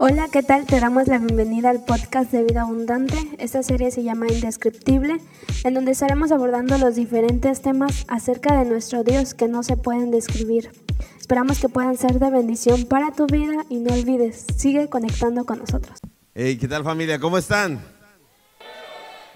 Hola, 0.00 0.28
¿qué 0.32 0.44
tal? 0.44 0.64
Te 0.64 0.78
damos 0.78 1.08
la 1.08 1.18
bienvenida 1.18 1.70
al 1.70 1.84
podcast 1.84 2.30
de 2.30 2.44
Vida 2.44 2.60
Abundante. 2.60 3.16
Esta 3.38 3.64
serie 3.64 3.90
se 3.90 4.04
llama 4.04 4.28
Indescriptible, 4.28 5.20
en 5.64 5.74
donde 5.74 5.90
estaremos 5.90 6.30
abordando 6.30 6.78
los 6.78 6.94
diferentes 6.94 7.62
temas 7.62 8.04
acerca 8.06 8.56
de 8.56 8.64
nuestro 8.64 9.02
Dios 9.02 9.34
que 9.34 9.48
no 9.48 9.64
se 9.64 9.76
pueden 9.76 10.12
describir. 10.12 10.70
Esperamos 11.18 11.58
que 11.58 11.68
puedan 11.68 11.96
ser 11.96 12.20
de 12.20 12.30
bendición 12.30 12.84
para 12.84 13.10
tu 13.10 13.26
vida 13.26 13.64
y 13.68 13.78
no 13.78 13.92
olvides, 13.92 14.46
sigue 14.56 14.88
conectando 14.88 15.44
con 15.44 15.58
nosotros. 15.58 15.98
Hey, 16.32 16.56
¿qué 16.58 16.68
tal 16.68 16.84
familia? 16.84 17.18
¿Cómo 17.18 17.36
están? 17.36 17.84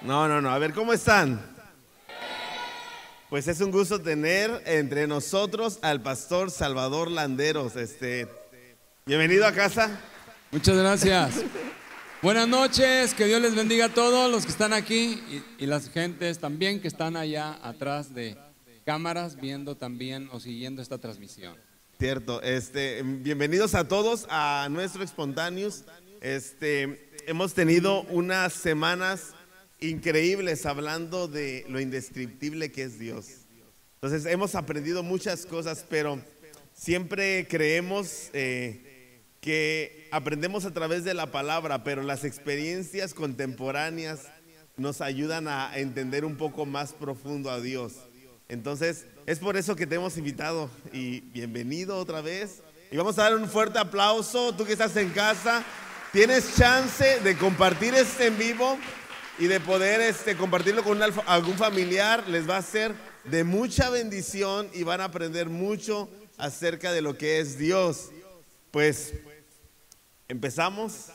No, 0.03 0.29
no, 0.29 0.41
no. 0.41 0.49
A 0.51 0.59
ver, 0.59 0.75
¿cómo 0.75 0.93
están? 0.93 1.45
Pues 3.29 3.49
es 3.49 3.61
un 3.61 3.73
gusto 3.73 4.01
tener 4.01 4.63
entre 4.65 5.09
nosotros 5.09 5.81
al 5.83 6.03
pastor 6.03 6.53
Salvador 6.53 7.11
Landeros. 7.11 7.75
Este, 7.75 8.29
bienvenido 9.07 9.45
a 9.45 9.51
casa. 9.51 9.99
Muchas 10.53 10.77
gracias. 10.77 11.45
Buenas 12.21 12.47
noches, 12.47 13.15
que 13.15 13.25
Dios 13.25 13.41
les 13.41 13.55
bendiga 13.55 13.87
a 13.87 13.89
todos 13.89 14.31
los 14.31 14.45
que 14.45 14.53
están 14.53 14.75
aquí 14.75 15.43
y, 15.59 15.65
las 15.65 15.89
gentes 15.89 16.41
también 16.41 16.83
que 16.83 16.89
están 16.89 17.17
allá 17.17 17.59
atrás 17.63 18.15
de 18.15 18.37
cámaras 18.85 19.41
viendo 19.41 19.79
también 19.79 20.29
o 20.31 20.41
siguiendo 20.41 20.83
esta 20.83 20.99
transmisión. 20.99 21.57
Cierto, 21.99 22.43
este, 22.43 23.03
bienvenidos 23.03 23.75
a 23.75 23.89
todos 23.89 24.27
a 24.29 24.69
nuestro 24.71 25.03
Espontáneos. 25.03 25.85
Este, 26.21 27.09
hemos 27.27 27.55
tenido 27.55 28.03
unas 28.03 28.53
semanas 28.53 29.33
increíbles 29.81 30.67
hablando 30.67 31.29
de 31.29 31.65
lo 31.71 31.81
indescriptible 31.81 32.71
que 32.71 32.83
es 32.83 32.99
Dios. 32.99 33.27
Entonces 33.95 34.31
hemos 34.31 34.55
aprendido 34.55 35.03
muchas 35.03 35.47
cosas, 35.47 35.87
pero 35.89 36.21
siempre 36.75 37.47
creemos 37.49 38.29
eh, 38.35 39.23
que 39.41 40.02
aprendemos 40.13 40.67
a 40.67 40.75
través 40.75 41.05
de 41.05 41.15
la 41.15 41.33
palabra, 41.33 41.85
pero 41.85 42.03
las 42.03 42.25
experiencias 42.25 43.15
contemporáneas 43.15 44.29
nos 44.77 45.01
ayudan 45.01 45.49
a 45.49 45.73
entender 45.75 46.27
un 46.27 46.37
poco 46.37 46.67
más 46.67 46.93
profundo 46.93 47.51
a 47.51 47.61
Dios. 47.61 47.95
Entonces, 48.51 49.07
es 49.25 49.39
por 49.39 49.57
eso 49.57 49.75
que 49.75 49.87
te 49.87 49.95
hemos 49.95 50.19
invitado 50.19 50.69
y 50.93 51.21
bienvenido 51.21 51.97
otra 51.97 52.21
vez. 52.21 52.63
Y 52.91 52.97
vamos 52.99 53.19
a 53.19 53.23
dar 53.23 53.37
un 53.37 53.49
fuerte 53.49 53.79
aplauso, 53.79 54.55
tú 54.55 54.67
que 54.67 54.73
estás 54.73 54.95
en 54.97 55.09
casa, 55.09 55.65
tienes 56.13 56.57
chance 56.57 57.21
de 57.21 57.35
compartir 57.39 57.95
este 57.95 58.27
en 58.27 58.37
vivo 58.37 58.77
y 59.39 59.47
de 59.47 59.61
poder 59.61 60.03
este, 60.03 60.37
compartirlo 60.37 60.85
con 60.85 61.01
algún 61.27 61.57
familiar, 61.57 62.29
les 62.29 62.49
va 62.49 62.59
a 62.59 62.63
ser 62.63 62.93
de 63.25 63.45
mucha 63.45 63.89
bendición 63.89 64.69
y 64.75 64.83
van 64.83 65.01
a 65.01 65.05
aprender 65.05 65.49
mucho 65.49 66.11
acerca 66.37 66.93
de 66.93 67.01
lo 67.01 67.17
que 67.17 67.41
es 67.41 67.57
Dios. 67.57 68.11
Pues 68.71 69.15
¿Empezamos? 70.33 71.09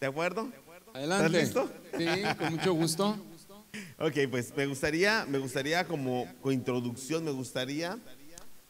¿De 0.00 0.08
acuerdo? 0.08 0.50
Adelante. 0.92 1.40
¿Estás 1.40 1.42
listo? 1.42 1.72
Sí, 1.96 2.06
con 2.36 2.54
mucho 2.54 2.72
gusto. 2.72 3.16
ok, 4.00 4.16
pues 4.28 4.52
me 4.56 4.66
gustaría, 4.66 5.24
me 5.26 5.38
gustaría 5.38 5.86
como 5.86 6.26
introducción, 6.46 7.24
me 7.24 7.30
gustaría 7.30 8.00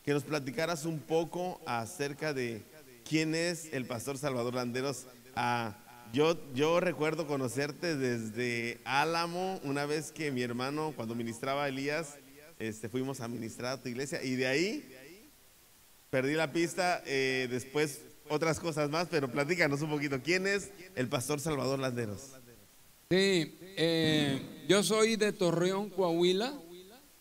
que 0.04 0.12
nos 0.12 0.22
platicaras 0.22 0.84
un 0.84 0.98
poco 0.98 1.58
acerca 1.64 2.34
de 2.34 2.62
quién 3.08 3.34
es 3.34 3.72
el 3.72 3.86
pastor 3.86 4.18
Salvador 4.18 4.52
Landeros. 4.52 5.06
Ah, 5.36 5.74
yo, 6.12 6.38
yo 6.52 6.80
recuerdo 6.80 7.26
conocerte 7.26 7.96
desde 7.96 8.82
Álamo, 8.84 9.58
una 9.64 9.86
vez 9.86 10.12
que 10.12 10.30
mi 10.30 10.42
hermano, 10.42 10.92
cuando 10.94 11.14
ministraba 11.14 11.64
a 11.64 11.68
Elías, 11.68 12.18
este, 12.58 12.90
fuimos 12.90 13.22
a 13.22 13.28
ministrar 13.28 13.72
a 13.72 13.80
tu 13.82 13.88
iglesia 13.88 14.22
y 14.22 14.34
de 14.34 14.48
ahí 14.48 14.86
perdí 16.10 16.34
la 16.34 16.52
pista. 16.52 17.02
Eh, 17.06 17.48
después 17.50 18.02
otras 18.28 18.60
cosas 18.60 18.90
más, 18.90 19.08
pero 19.10 19.30
platícanos 19.30 19.82
un 19.82 19.90
poquito. 19.90 20.20
¿Quién 20.22 20.46
es 20.46 20.70
el 20.94 21.08
pastor 21.08 21.40
Salvador 21.40 21.78
Landeros? 21.78 22.32
Sí, 23.10 23.56
eh, 23.76 24.64
yo 24.68 24.82
soy 24.82 25.16
de 25.16 25.32
Torreón, 25.32 25.90
Coahuila, 25.90 26.54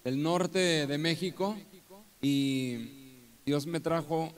del 0.04 0.22
norte 0.22 0.88
de 0.88 0.98
México, 0.98 1.58
y 2.22 3.20
Dios 3.46 3.66
me 3.66 3.80
trajo, 3.80 4.32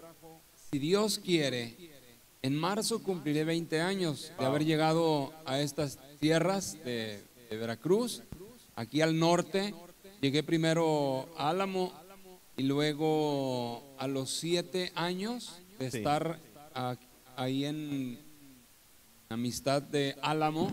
si 0.72 0.80
Dios 0.80 1.20
quiere, 1.20 1.76
en 2.42 2.56
marzo 2.56 3.02
cumpliré 3.02 3.44
20 3.44 3.82
años 3.82 4.32
de 4.38 4.46
haber 4.46 4.66
llegado 4.66 5.34
a 5.46 5.60
estas 5.60 6.00
tierras 6.20 6.78
de, 6.84 7.24
Veracruz, 7.50 8.24
aquí 8.76 9.02
al 9.02 9.18
norte. 9.18 9.74
Llegué 10.22 10.44
primero 10.44 11.30
a 11.38 11.50
Álamo 11.50 11.94
y 12.58 12.64
luego 12.64 13.84
a 13.98 14.08
los 14.08 14.30
siete 14.32 14.92
años 14.96 15.62
de 15.80 15.88
estar 15.88 16.40
ahí 17.36 17.66
en 17.66 18.20
Amistad 19.30 19.82
de 19.82 20.16
Álamo, 20.22 20.72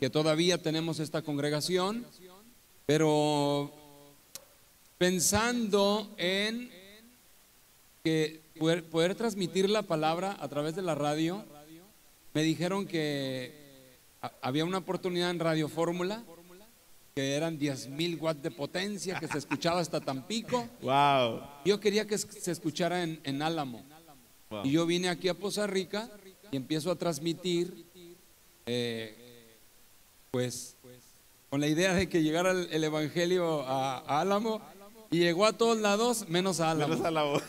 que 0.00 0.10
todavía 0.10 0.60
tenemos 0.60 0.98
esta 0.98 1.22
congregación, 1.22 2.06
pero 2.86 3.72
pensando 4.98 6.14
en 6.16 6.70
que 8.02 8.42
poder, 8.90 9.14
transmitir 9.14 9.70
la 9.70 9.82
palabra 9.82 10.36
a 10.40 10.48
través 10.48 10.74
de 10.74 10.82
la 10.82 10.94
radio, 10.94 11.44
me 12.34 12.42
dijeron 12.42 12.86
que 12.86 13.98
había 14.40 14.64
una 14.64 14.78
oportunidad 14.78 15.30
en 15.30 15.38
Radio 15.38 15.68
Fórmula 15.68 16.24
que 17.14 17.34
eran 17.34 17.58
10 17.58 17.88
mil 17.88 18.16
watts 18.16 18.42
de 18.42 18.50
potencia, 18.50 19.18
que 19.20 19.28
se 19.28 19.38
escuchaba 19.38 19.80
hasta 19.80 20.00
Tampico. 20.00 20.66
Wow. 20.80 21.42
Yo 21.64 21.78
quería 21.78 22.06
que 22.06 22.16
se 22.16 22.50
escuchara 22.50 23.02
en, 23.02 23.20
en 23.24 23.42
Álamo. 23.42 23.84
Y 24.64 24.70
yo 24.72 24.86
vine 24.86 25.08
aquí 25.08 25.28
a 25.28 25.34
Poza 25.34 25.66
Rica 25.66 26.10
y 26.50 26.56
empiezo 26.56 26.90
a 26.90 26.96
transmitir, 26.96 27.86
eh, 28.66 29.56
pues, 30.30 30.76
con 31.50 31.60
la 31.60 31.68
idea 31.68 31.94
de 31.94 32.08
que 32.08 32.22
llegara 32.22 32.52
el, 32.52 32.84
Evangelio 32.84 33.62
a, 33.62 34.20
Álamo 34.20 34.62
y 35.10 35.18
llegó 35.18 35.46
a 35.46 35.52
todos 35.52 35.78
lados, 35.78 36.28
menos 36.28 36.60
a 36.60 36.70
Álamo. 36.70 37.40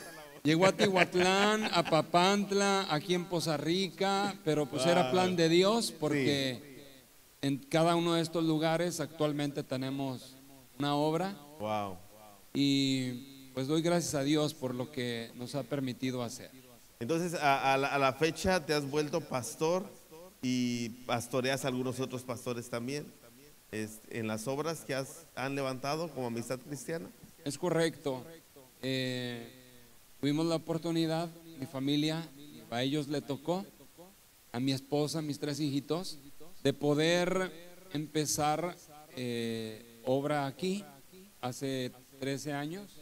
Llegó 0.43 0.65
a 0.65 0.73
Tihuatlán, 0.73 1.69
a 1.71 1.83
Papantla, 1.83 2.87
aquí 2.89 3.13
en 3.13 3.23
Poza 3.23 3.55
Rica, 3.55 4.35
pero 4.43 4.65
pues 4.65 4.85
era 4.85 5.09
plan 5.09 5.37
de 5.37 5.47
Dios 5.47 5.93
porque 5.97 6.73
en 7.41 7.59
cada 7.59 7.95
uno 7.95 8.15
de 8.15 8.21
estos 8.21 8.43
lugares 8.43 8.99
actualmente 8.99 9.63
tenemos 9.63 10.35
una 10.77 10.95
obra. 10.95 11.37
Wow. 11.59 11.97
Y 12.53 13.51
pues 13.53 13.67
doy 13.67 13.81
gracias 13.81 14.15
a 14.15 14.23
Dios 14.23 14.53
por 14.53 14.75
lo 14.75 14.91
que 14.91 15.31
nos 15.35 15.55
ha 15.55 15.63
permitido 15.63 16.23
hacer. 16.23 16.51
Entonces, 16.99 17.33
a, 17.41 17.77
la, 17.77 18.13
fecha 18.13 18.65
te 18.65 18.73
has 18.73 18.89
vuelto 18.89 19.21
pastor 19.21 19.85
y 20.41 20.89
pastoreas 21.05 21.65
a 21.65 21.67
algunos 21.67 21.99
otros 21.99 22.23
pastores 22.23 22.69
también 22.69 23.05
en 23.71 24.27
las 24.27 24.47
obras 24.47 24.85
que 24.85 24.93
has, 24.93 25.25
han 25.35 25.55
levantado 25.55 26.09
como 26.09 26.27
Amistad 26.27 26.59
Cristiana. 26.59 27.09
Es 27.43 27.57
correcto. 27.57 28.23
Eh, 28.81 29.51
tuvimos 30.19 30.45
la 30.45 30.55
oportunidad, 30.55 31.29
mi 31.59 31.65
familia, 31.65 32.27
a 32.69 32.83
ellos 32.83 33.07
le 33.07 33.21
tocó, 33.21 33.65
a 34.51 34.59
mi 34.59 34.71
esposa, 34.71 35.19
a 35.19 35.21
mis 35.21 35.39
tres 35.39 35.59
hijitos, 35.59 36.19
de 36.63 36.73
poder 36.73 37.51
empezar 37.93 38.75
eh, 39.15 40.01
obra 40.05 40.45
aquí 40.45 40.83
hace 41.41 41.91
13 42.19 42.53
años. 42.53 42.99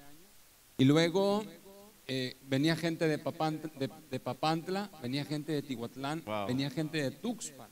Y 0.78 0.86
luego 0.86 1.44
eh, 2.14 2.36
venía 2.46 2.76
gente 2.76 3.08
de 3.08 3.18
Papantla, 3.18 3.72
de, 4.10 4.20
Papantla, 4.20 4.92
venía 5.02 5.24
gente 5.24 5.54
de 5.54 5.62
Tihuatlán, 5.62 6.22
venía 6.46 6.70
gente 6.70 7.02
de 7.02 7.12
Tuxpan. 7.12 7.70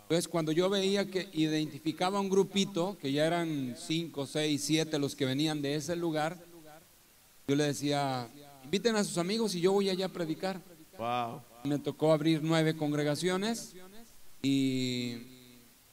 Entonces, 0.00 0.28
cuando 0.28 0.50
yo 0.50 0.70
veía 0.70 1.04
que 1.10 1.28
identificaba 1.34 2.20
un 2.20 2.30
grupito, 2.30 2.96
que 2.96 3.12
ya 3.12 3.26
eran 3.26 3.76
cinco, 3.76 4.26
seis, 4.26 4.64
siete 4.64 4.98
los 4.98 5.14
que 5.14 5.26
venían 5.26 5.60
de 5.60 5.74
ese 5.74 5.94
lugar, 5.94 6.42
yo 7.46 7.54
le 7.54 7.64
decía, 7.64 8.30
inviten 8.64 8.96
a 8.96 9.04
sus 9.04 9.18
amigos 9.18 9.54
y 9.54 9.60
yo 9.60 9.72
voy 9.72 9.90
allá 9.90 10.06
a 10.06 10.08
predicar. 10.08 10.62
Me 11.64 11.78
tocó 11.78 12.14
abrir 12.14 12.42
nueve 12.42 12.74
congregaciones 12.74 13.76
y 14.40 15.18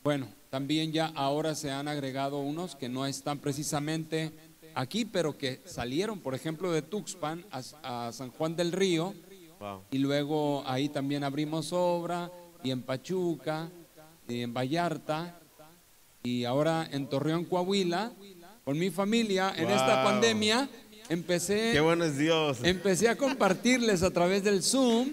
bueno, 0.06 0.30
también 0.50 0.94
ya 0.94 1.08
ahora 1.16 1.54
se 1.54 1.70
han 1.70 1.90
agregado 1.90 2.40
unos 2.40 2.78
que 2.78 2.88
no 2.88 3.06
están 3.06 3.40
precisamente 3.40 4.32
aquí, 4.76 5.06
pero 5.06 5.38
que 5.38 5.62
salieron, 5.66 6.20
por 6.20 6.36
ejemplo, 6.36 6.72
de 6.72 6.82
Tuxpan 6.82 7.46
a, 7.52 8.12
San 8.12 8.32
Juan 8.32 8.56
del 8.56 8.72
Río. 8.72 9.14
Y 9.92 10.00
luego 10.00 10.64
ahí 10.66 10.90
también 10.90 11.24
abrimos 11.24 11.72
obra, 11.72 12.32
y 12.64 12.72
en 12.72 12.82
Pachuca, 12.82 13.70
y 14.28 14.42
en 14.42 14.54
Vallarta, 14.54 15.40
y 16.24 16.46
ahora 16.46 16.88
en 16.92 17.08
Torreón, 17.08 17.46
Coahuila. 17.46 18.12
Con 18.64 18.78
mi 18.78 18.92
familia, 18.92 19.54
en 19.56 19.70
esta 19.70 20.04
pandemia, 20.04 20.70
empecé. 21.10 21.72
Qué 21.74 21.80
bueno 21.82 22.06
es 22.06 22.18
Dios. 22.18 22.60
Empecé 22.64 23.10
a 23.10 23.18
compartirles 23.18 24.04
a 24.04 24.12
través 24.12 24.44
del 24.44 24.64
Zoom, 24.64 25.10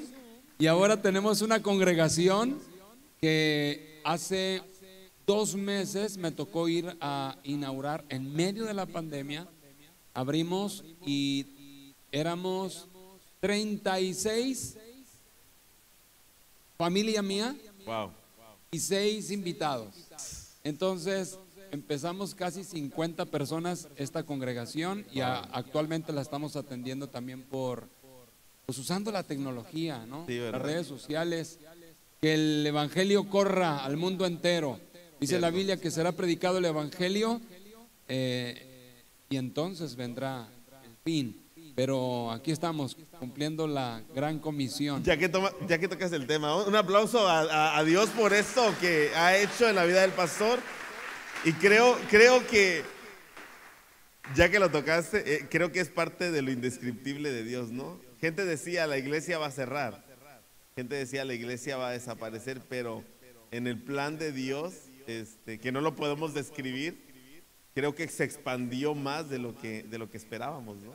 y 0.59 0.67
ahora 0.67 1.01
tenemos 1.01 1.41
una 1.41 1.63
congregación 1.63 2.59
que 3.21 4.01
hace 4.05 4.63
dos 5.29 5.55
meses 5.55 6.17
me 6.17 6.33
tocó 6.33 6.69
ir 6.69 6.97
a 7.03 7.37
inaugurar 7.45 8.03
en 8.09 8.35
medio 8.35 8.65
de 8.65 8.73
la 8.73 8.87
pandemia. 8.87 9.47
Abrimos 10.15 10.83
y 11.05 11.45
éramos 12.11 12.89
36 13.41 14.79
familia 16.79 17.21
mía 17.23 17.55
Wow. 17.85 18.11
y 18.71 18.79
seis 18.79 19.31
invitados. 19.31 19.95
Entonces 20.65 21.39
empezamos 21.73 22.35
casi 22.35 22.65
50 22.65 23.27
personas 23.27 23.89
esta 23.97 24.23
congregación 24.23 25.05
y 25.13 25.21
a- 25.21 25.41
actualmente 25.41 26.11
la 26.13 26.23
estamos 26.23 26.57
atendiendo 26.57 27.07
también 27.09 27.43
por, 27.43 27.87
pues 28.65 28.79
usando 28.79 29.11
la 29.13 29.23
tecnología, 29.25 30.07
¿no? 30.07 30.25
Las 30.27 30.63
redes 30.63 30.87
sociales, 30.87 31.59
que 32.21 32.33
el 32.35 32.67
evangelio 32.67 33.29
corra 33.29 33.85
al 33.85 33.97
mundo 33.99 34.25
entero. 34.25 34.81
Dice 35.21 35.41
la. 35.41 35.51
Biblia 35.51 35.77
que 35.81 35.91
será 35.91 36.13
predicado 36.13 36.59
el 36.59 36.65
evangelio 36.65 37.41
eh, 38.09 39.03
y 39.29 39.37
entonces 39.37 39.97
vendrá 39.97 40.49
el 40.85 40.97
fin. 41.05 41.43
Pero 41.75 42.33
aquí 42.33 42.51
estamos 42.51 42.97
cumpliendo 43.21 43.69
la 43.69 44.03
gran 44.15 44.41
comisión. 44.41 45.03
Ya 45.05 45.17
que, 45.17 45.29
toma- 45.29 45.53
ya 45.69 45.79
que 45.79 45.87
tocas 45.87 46.11
el 46.13 46.27
tema, 46.27 46.57
un 46.65 46.75
aplauso 46.75 47.29
a, 47.29 47.41
a- 47.43 47.79
a 47.79 47.85
Dios 47.85 48.09
por 48.11 48.33
esto 48.33 48.75
que 48.81 49.11
ha 49.15 49.37
hecho 49.39 49.69
en 49.69 49.77
la 49.77 49.85
vida 49.85 50.01
del 50.03 50.11
pastor. 50.11 50.59
Y 51.45 51.53
creo, 51.53 51.97
creo 52.11 52.45
que, 52.49 52.83
ya 54.35 54.51
que 54.51 54.59
lo 54.59 54.71
tocaste, 54.71 55.35
eh, 55.37 55.47
creo 55.49 55.71
que 55.71 55.79
es 55.79 55.89
parte 55.89 56.33
de 56.33 56.43
lo 56.43 56.51
indescriptible 56.51 57.31
de 57.31 57.45
Dios, 57.45 57.71
¿no? 57.71 58.01
Gente 58.21 58.45
decía, 58.45 58.89
la 58.89 58.99
iglesia 58.99 59.39
va 59.39 59.47
a 59.47 59.51
cerrar. 59.53 60.05
Gente 60.75 60.97
decía, 60.97 61.25
la 61.25 61.35
iglesia 61.35 61.77
va 61.77 61.89
a 61.91 61.93
desaparecer, 61.93 62.61
pero 62.69 63.05
en 63.53 63.69
el 63.69 63.81
plan 63.81 64.19
de 64.19 64.33
Dios, 64.33 64.75
este, 65.09 65.59
que 65.59 65.73
no 65.73 65.81
lo 65.81 65.97
podemos 65.97 66.35
describir, 66.35 67.03
creo 67.75 67.95
que 67.95 68.07
se 68.09 68.25
expandió 68.25 68.95
más 68.95 69.29
de 69.31 69.39
lo 69.39 69.57
que, 69.57 69.83
de 69.83 69.99
lo 69.99 70.11
que 70.11 70.17
esperábamos, 70.19 70.77
¿no? 70.79 70.93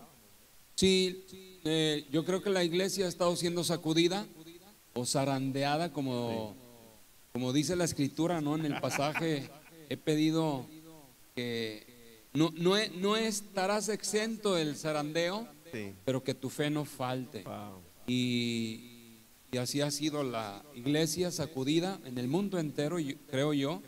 Sí, 0.75 1.25
eh, 1.65 2.05
yo 2.11 2.23
creo 2.23 2.41
que 2.41 2.49
la 2.49 2.63
iglesia 2.63 3.05
ha 3.05 3.09
estado 3.09 3.35
siendo 3.35 3.63
sacudida 3.63 4.25
o 4.93 5.05
zarandeada, 5.05 5.91
como, 5.91 6.55
como 7.31 7.53
dice 7.53 7.75
la 7.75 7.83
escritura, 7.85 8.39
¿no? 8.41 8.55
En 8.55 8.65
el 8.65 8.79
pasaje 8.79 9.49
he 9.89 9.97
pedido 9.97 10.67
que 11.35 12.27
no, 12.33 12.51
no, 12.55 12.75
no 12.99 13.15
estarás 13.17 13.89
exento 13.89 14.55
del 14.55 14.75
zarandeo, 14.75 15.47
Sí. 15.71 15.91
pero 16.05 16.23
que 16.23 16.35
tu 16.35 16.51
fe 16.51 16.69
no 16.69 16.85
falte. 16.85 17.41
Wow. 17.43 17.81
Y, 18.05 19.17
y 19.51 19.57
así 19.57 19.81
ha 19.81 19.89
sido 19.89 20.21
la 20.21 20.63
iglesia 20.75 21.31
sacudida 21.31 21.99
en 22.05 22.19
el 22.19 22.27
mundo 22.27 22.59
entero, 22.59 22.97
creo 23.27 23.53
yo. 23.53 23.81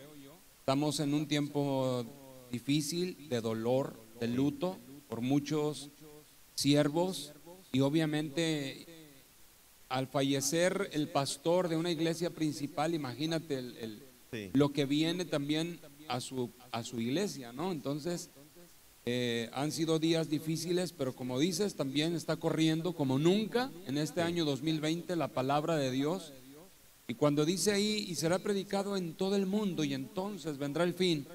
Estamos 0.67 0.99
en 0.99 1.13
un 1.13 1.27
tiempo 1.27 2.03
difícil 2.51 3.29
de 3.29 3.39
dolor, 3.39 4.01
de 4.19 4.27
luto 4.27 4.79
por 5.07 5.21
muchos 5.21 5.91
siervos 6.55 7.33
y 7.71 7.81
obviamente 7.81 8.87
al 9.89 10.07
fallecer 10.07 10.89
el 10.93 11.07
pastor 11.09 11.69
de 11.69 11.77
una 11.77 11.91
iglesia 11.91 12.31
principal, 12.31 12.95
imagínate 12.95 13.59
el- 13.59 13.77
el- 13.77 14.03
Sí. 14.31 14.49
lo 14.53 14.69
que 14.73 14.85
viene 14.85 15.25
también 15.25 15.79
a 16.07 16.19
su, 16.19 16.49
a 16.71 16.81
su 16.83 16.99
iglesia, 16.99 17.53
¿no? 17.53 17.71
Entonces, 17.71 18.31
eh, 19.05 19.51
han 19.53 19.71
sido 19.71 19.99
días 19.99 20.31
difíciles, 20.31 20.93
pero 20.93 21.13
como 21.15 21.37
dices, 21.37 21.75
también 21.75 22.15
está 22.15 22.37
corriendo 22.37 22.93
como 22.93 23.19
nunca 23.19 23.71
en 23.85 23.99
este 23.99 24.23
año 24.23 24.45
2020 24.45 25.15
la 25.15 25.27
palabra 25.27 25.75
de 25.75 25.91
Dios. 25.91 26.33
Y 27.07 27.13
cuando 27.13 27.45
dice 27.45 27.71
ahí, 27.71 28.05
y 28.09 28.15
será 28.15 28.39
predicado 28.39 28.97
en 28.97 29.13
todo 29.13 29.35
el 29.35 29.45
mundo, 29.45 29.83
y 29.83 29.93
entonces 29.93 30.57
vendrá 30.57 30.83
el 30.83 30.93
fin, 30.93 31.27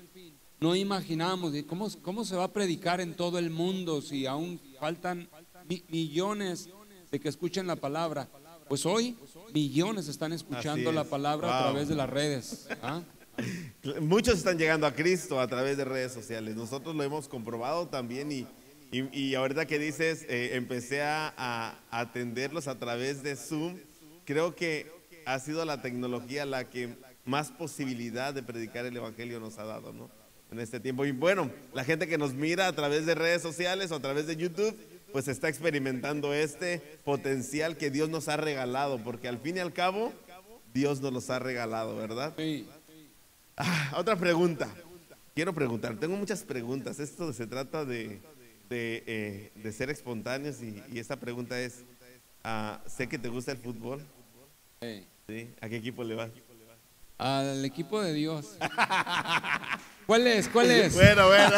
no 0.58 0.74
imaginamos 0.76 1.54
¿y 1.54 1.62
cómo, 1.62 1.88
cómo 2.02 2.24
se 2.24 2.36
va 2.36 2.44
a 2.44 2.52
predicar 2.52 3.00
en 3.00 3.14
todo 3.14 3.38
el 3.38 3.50
mundo 3.50 4.02
si 4.02 4.26
aún 4.26 4.60
faltan 4.78 5.28
mi- 5.68 5.82
millones 5.88 6.68
de 7.10 7.20
que 7.20 7.28
escuchen 7.28 7.66
la 7.66 7.76
palabra. 7.76 8.28
Pues 8.68 8.84
hoy 8.86 9.16
millones 9.54 10.06
están 10.08 10.32
escuchando 10.32 10.92
la 10.92 11.04
palabra 11.04 11.58
a 11.58 11.62
través 11.62 11.88
de 11.88 11.94
las 11.96 12.10
redes. 12.10 12.68
¿ah? 12.82 13.02
Muchos 14.00 14.34
están 14.38 14.58
llegando 14.58 14.86
a 14.86 14.94
Cristo 14.94 15.40
a 15.40 15.46
través 15.48 15.76
de 15.76 15.84
redes 15.84 16.12
sociales. 16.12 16.56
Nosotros 16.56 16.94
lo 16.94 17.02
hemos 17.02 17.26
comprobado 17.26 17.88
también 17.88 18.30
y, 18.30 18.46
y, 18.92 19.18
y 19.18 19.34
ahorita 19.34 19.66
que 19.66 19.78
dices, 19.78 20.24
eh, 20.28 20.50
empecé 20.54 21.02
a, 21.02 21.32
a 21.36 21.80
atenderlos 22.00 22.68
a 22.68 22.78
través 22.78 23.22
de 23.22 23.34
Zoom. 23.34 23.76
Creo 24.24 24.54
que 24.54 24.90
ha 25.26 25.38
sido 25.38 25.64
la 25.64 25.82
tecnología 25.82 26.46
la 26.46 26.68
que 26.68 26.96
más 27.24 27.50
posibilidad 27.50 28.34
de 28.34 28.42
predicar 28.42 28.84
el 28.86 28.96
Evangelio 28.96 29.40
nos 29.40 29.58
ha 29.58 29.64
dado, 29.64 29.92
¿no? 29.92 30.10
En 30.50 30.58
este 30.58 30.80
tiempo. 30.80 31.04
Y 31.04 31.12
bueno, 31.12 31.50
la 31.74 31.84
gente 31.84 32.08
que 32.08 32.18
nos 32.18 32.34
mira 32.34 32.66
a 32.66 32.72
través 32.72 33.06
de 33.06 33.14
redes 33.14 33.40
sociales 33.40 33.92
o 33.92 33.96
a 33.96 34.00
través 34.00 34.26
de 34.26 34.36
YouTube, 34.36 34.76
pues 35.12 35.28
está 35.28 35.48
experimentando 35.48 36.34
este 36.34 36.80
potencial 37.04 37.76
que 37.76 37.90
Dios 37.90 38.08
nos 38.08 38.28
ha 38.28 38.36
regalado, 38.36 38.98
porque 38.98 39.28
al 39.28 39.38
fin 39.38 39.56
y 39.56 39.60
al 39.60 39.72
cabo, 39.72 40.12
Dios 40.72 41.00
nos 41.00 41.12
los 41.12 41.30
ha 41.30 41.38
regalado, 41.38 41.96
¿verdad? 41.96 42.34
Sí. 42.36 42.66
Ah, 43.56 43.94
otra 43.96 44.16
pregunta. 44.16 44.68
Quiero 45.34 45.54
preguntar, 45.54 45.96
tengo 45.96 46.16
muchas 46.16 46.42
preguntas. 46.42 46.98
Esto 46.98 47.32
se 47.32 47.46
trata 47.46 47.84
de, 47.84 48.20
de, 48.68 49.04
eh, 49.06 49.52
de 49.54 49.72
ser 49.72 49.90
espontáneos 49.90 50.62
y, 50.62 50.82
y 50.92 50.98
esta 50.98 51.16
pregunta 51.16 51.60
es, 51.60 51.84
ah, 52.42 52.80
sé 52.86 53.08
que 53.08 53.18
te 53.18 53.28
gusta 53.28 53.52
el 53.52 53.58
fútbol, 53.58 54.04
¿A 54.82 55.68
qué 55.68 55.76
equipo 55.76 56.02
le 56.02 56.14
vas? 56.14 56.30
Al 57.18 57.62
equipo 57.66 58.00
de 58.00 58.14
Dios. 58.14 58.56
¿Cuál 60.06 60.26
es? 60.26 60.48
¿Cuál 60.48 60.70
es? 60.70 60.94
Bueno, 60.94 61.26
bueno. 61.26 61.56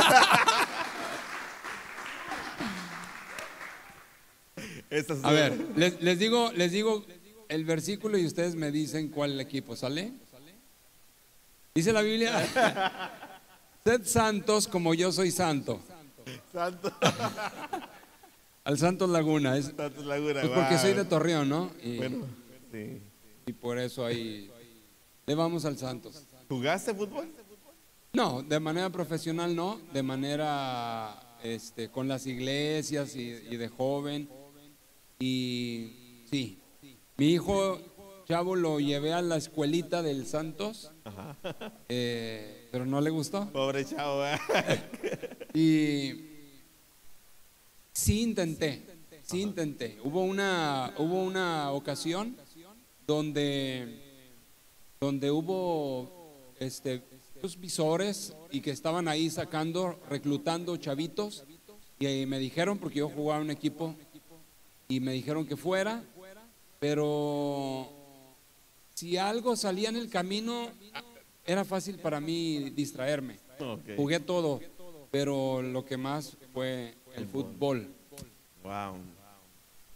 A 5.22 5.30
ver, 5.32 5.56
les, 5.76 6.02
les 6.02 6.19
digo, 6.19 6.50
les 6.52 6.72
digo 6.72 7.06
el 7.48 7.64
versículo 7.64 8.19
y 8.19 8.26
ustedes 8.26 8.56
me 8.56 8.72
dicen 8.72 9.08
cuál 9.08 9.40
equipo, 9.40 9.76
¿sale? 9.76 10.12
Dice 11.76 11.92
la 11.92 12.02
Biblia, 12.02 12.44
sed 13.84 14.04
santos 14.04 14.66
como 14.66 14.94
yo 14.94 15.12
soy 15.12 15.30
santo. 15.30 15.80
Santo, 16.52 16.92
Al 18.64 18.78
Santos 18.78 19.08
Laguna, 19.08 19.56
es 19.56 19.66
Santos 19.76 20.04
Laguna. 20.04 20.40
pues 20.40 20.52
porque 20.52 20.75
wow. 20.75 20.78
soy 20.82 20.92
de 20.94 21.04
Torreón, 21.04 21.48
¿no? 21.48 21.70
Y, 21.82 21.96
Bueno, 21.98 22.26
sí. 22.72 23.00
Y 23.46 23.52
por 23.52 23.78
eso 23.78 24.04
ahí 24.04 24.50
le 25.26 25.34
vamos 25.34 25.64
al 25.64 25.78
Santos. 25.78 26.26
¿Jugaste 26.48 26.94
fútbol? 26.94 27.32
No, 28.12 28.42
de 28.42 28.60
manera 28.60 28.90
profesional 28.90 29.56
no, 29.56 29.80
de 29.92 30.02
manera 30.02 31.38
este, 31.42 31.88
con 31.88 32.08
las 32.08 32.26
iglesias 32.26 33.16
y, 33.16 33.30
y 33.50 33.56
de 33.56 33.68
joven. 33.68 34.28
Y 35.18 36.24
sí, 36.30 36.58
mi 37.16 37.28
hijo 37.28 37.80
Chavo 38.26 38.54
lo 38.54 38.78
llevé 38.78 39.12
a 39.12 39.20
la 39.20 39.36
escuelita 39.36 40.02
del 40.02 40.26
Santos, 40.26 40.92
eh, 41.88 42.68
pero 42.70 42.87
no 42.87 43.00
le 43.00 43.11
gustó. 43.11 43.50
Pobre 43.50 43.84
chavo. 43.84 44.25
¿eh? 44.25 44.38
Y 45.54 46.30
sí 47.92 48.22
intenté, 48.22 48.87
sí 49.22 49.42
intenté. 49.42 49.99
Hubo 50.02 50.22
una, 50.22 50.94
hubo 50.96 51.22
una 51.22 51.72
ocasión 51.72 52.37
donde, 53.12 53.99
donde 54.99 55.31
hubo 55.31 56.54
este, 56.59 57.02
los 57.42 57.61
visores 57.61 58.35
y 58.50 58.62
que 58.62 58.71
estaban 58.71 59.07
ahí 59.07 59.28
sacando, 59.28 60.00
reclutando 60.09 60.76
chavitos. 60.78 61.45
Y 61.99 62.07
ahí 62.07 62.26
me 62.26 62.38
dijeron, 62.38 62.78
porque 62.78 63.00
yo 63.00 63.11
jugaba 63.11 63.40
en 63.40 63.45
un 63.45 63.50
equipo, 63.50 63.95
y 64.88 65.00
me 65.00 65.12
dijeron 65.12 65.47
que 65.47 65.57
fuera, 65.57 66.02
pero 66.81 67.88
si 68.95 69.16
algo 69.19 69.57
salía 69.57 69.90
en 69.90 69.97
el 69.97 70.09
camino, 70.09 70.69
era 71.47 71.64
fácil 71.64 71.99
para 71.99 72.19
mí 72.19 72.71
distraerme. 72.71 73.38
Jugué 73.97 74.21
todo, 74.21 74.61
pero 75.11 75.62
lo 75.62 75.85
que 75.85 75.97
más 75.97 76.37
fue 76.52 76.95
el 77.14 77.26
fútbol. 77.28 77.88
Wow. 78.64 78.97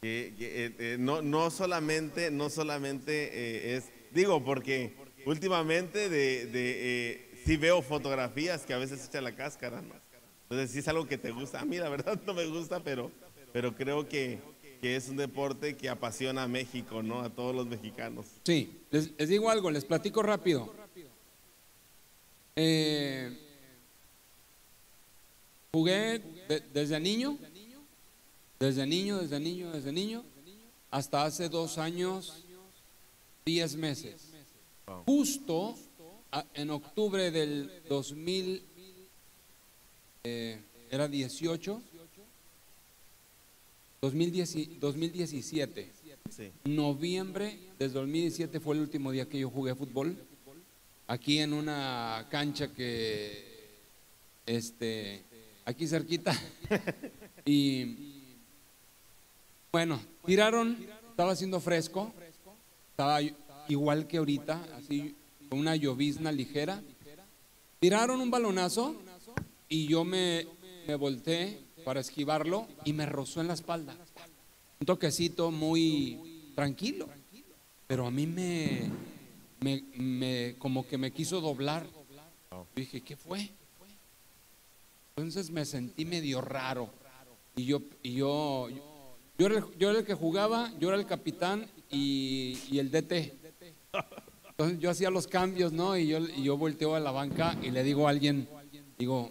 Que- 0.03 0.35
eh, 0.39 0.75
eh, 0.79 0.97
no, 0.99 1.23
no 1.23 1.51
solamente, 1.51 2.31
no 2.31 2.49
solamente 2.51 3.31
eh, 3.33 3.77
es, 3.77 3.85
digo, 4.13 4.45
porque 4.45 4.95
últimamente 5.25 6.09
de, 6.09 6.47
de, 6.47 7.29
sí 7.45 7.57
veo 7.57 7.83
fotografías 7.83 8.65
que 8.67 8.75
a 8.75 8.79
veces 8.79 9.05
echa 9.07 9.21
la 9.21 9.35
cáscara, 9.35 9.81
¿no? 9.81 9.95
Entonces 10.45 10.71
sí 10.71 10.79
es 10.79 10.89
algo 10.89 11.07
que 11.09 11.19
te 11.19 11.33
gusta. 11.33 11.61
A 11.61 11.65
mí 11.65 11.77
la 11.79 11.89
verdad 11.89 12.21
no 12.25 12.35
me 12.35 12.47
gusta, 12.47 12.79
pero, 12.85 13.11
pero 13.53 13.75
creo 13.75 14.09
que, 14.09 14.39
que 14.81 14.95
es 14.95 15.09
un 15.09 15.17
deporte 15.17 15.77
que 15.77 15.89
apasiona 15.89 16.45
a 16.45 16.49
México, 16.49 17.03
¿no? 17.03 17.23
A 17.23 17.31
todos 17.31 17.55
los 17.55 17.67
mexicanos. 17.67 18.27
Sí, 18.45 18.71
les, 18.91 19.17
digo 19.29 19.51
algo, 19.51 19.71
les 19.73 19.85
platico 19.85 20.23
rápido. 20.23 20.73
Jugué 25.73 26.21
de- 26.49 26.61
desde 26.73 26.99
niño, 27.01 27.39
desde 28.59 28.87
niño, 28.87 29.19
desde 29.19 29.41
niño, 29.41 29.71
desde 29.73 29.93
niño, 29.93 30.25
hasta 30.91 31.25
hace 31.25 31.49
dos 31.49 31.79
años, 31.79 32.45
diez 33.45 33.77
meses. 33.77 34.33
Justo 35.05 35.77
en 36.55 36.71
octubre 36.71 37.31
del 37.31 37.83
2000, 37.89 38.63
eh, 40.25 40.61
era 40.91 41.09
18, 41.09 41.83
2010 44.01 44.81
2017, 44.81 45.93
Sí. 46.29 46.51
Noviembre 46.65 47.57
del 47.79 47.93
2017 47.93 48.59
fue 48.59 48.75
el 48.75 48.83
último 48.83 49.13
día 49.13 49.29
que 49.29 49.39
yo 49.39 49.49
jugué 49.49 49.75
fútbol. 49.77 50.17
Aquí 51.07 51.39
en 51.39 51.53
una 51.53 52.27
cancha 52.31 52.73
que, 52.73 53.45
este, 54.45 55.23
aquí 55.65 55.87
cerquita. 55.87 56.37
y 57.45 58.16
bueno, 59.73 60.01
tiraron, 60.25 60.77
estaba 61.11 61.33
haciendo 61.33 61.61
fresco, 61.61 62.13
estaba 62.91 63.21
igual 63.69 64.07
que 64.07 64.19
ahorita, 64.19 64.63
así 64.77 65.15
con 65.49 65.59
una 65.59 65.77
llovizna 65.77 66.33
ligera. 66.33 66.83
Tiraron 67.79 68.21
un 68.21 68.31
balonazo 68.31 68.97
y 69.69 69.87
yo 69.87 70.05
me, 70.05 70.47
me 70.87 70.95
volteé 70.95 71.61
para 71.85 72.01
esquivarlo 72.01 72.67
y 72.85 72.93
me 72.93 73.07
rozó 73.07 73.41
en 73.41 73.49
la 73.49 73.55
espalda. 73.55 73.95
Un 74.81 74.87
toquecito 74.87 75.51
muy 75.51 76.53
tranquilo, 76.55 77.09
pero 77.87 78.07
a 78.07 78.11
mí 78.11 78.27
me, 78.27 78.91
me, 79.61 79.85
me 79.97 80.57
como 80.59 80.87
que 80.87 80.99
me 80.99 81.13
quiso 81.13 81.41
doblar. 81.41 81.87
Yo 82.51 82.67
dije, 82.75 83.01
¿qué 83.03 83.17
fue? 83.17 83.51
Entonces 85.17 85.51
me 85.51 85.65
sentí 85.65 86.05
medio 86.05 86.41
raro. 86.41 86.91
Y 87.55 87.65
yo, 87.65 87.81
y 88.03 88.15
yo, 88.15 88.69
era, 89.45 89.59
el, 89.59 89.65
yo 89.79 89.91
era 89.91 89.99
el 89.99 90.07
que 90.07 90.15
jugaba, 90.15 90.73
yo 90.79 90.89
era 90.89 90.97
el 90.97 91.07
capitán 91.07 91.69
y, 91.91 92.59
y 92.71 92.79
el 92.79 92.91
DT. 92.91 93.35
Entonces 94.51 94.79
yo 94.79 94.89
hacía 94.89 95.11
los 95.11 95.27
cambios, 95.27 95.73
¿no? 95.73 95.97
Y 95.99 96.07
yo, 96.07 96.19
y 96.19 96.43
yo 96.43 96.57
volteo 96.57 96.95
a 96.95 97.01
la 97.01 97.11
banca 97.11 97.59
y 97.63 97.71
le 97.71 97.83
digo 97.83 98.07
a 98.07 98.11
alguien, 98.11 98.49
digo, 98.99 99.31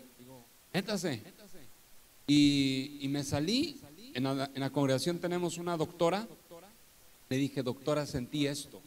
métase. 0.72 1.24
Y, 2.28 3.00
y 3.02 3.08
me 3.08 3.24
salí, 3.24 3.82
en 4.14 4.24
la, 4.24 4.52
en 4.54 4.60
la 4.60 4.70
congregación 4.70 5.18
tenemos 5.18 5.58
una 5.58 5.76
doctora, 5.76 6.28
le 7.28 7.38
dije, 7.38 7.64
doctora, 7.64 8.06
sentí 8.06 8.46
esto. 8.46 8.82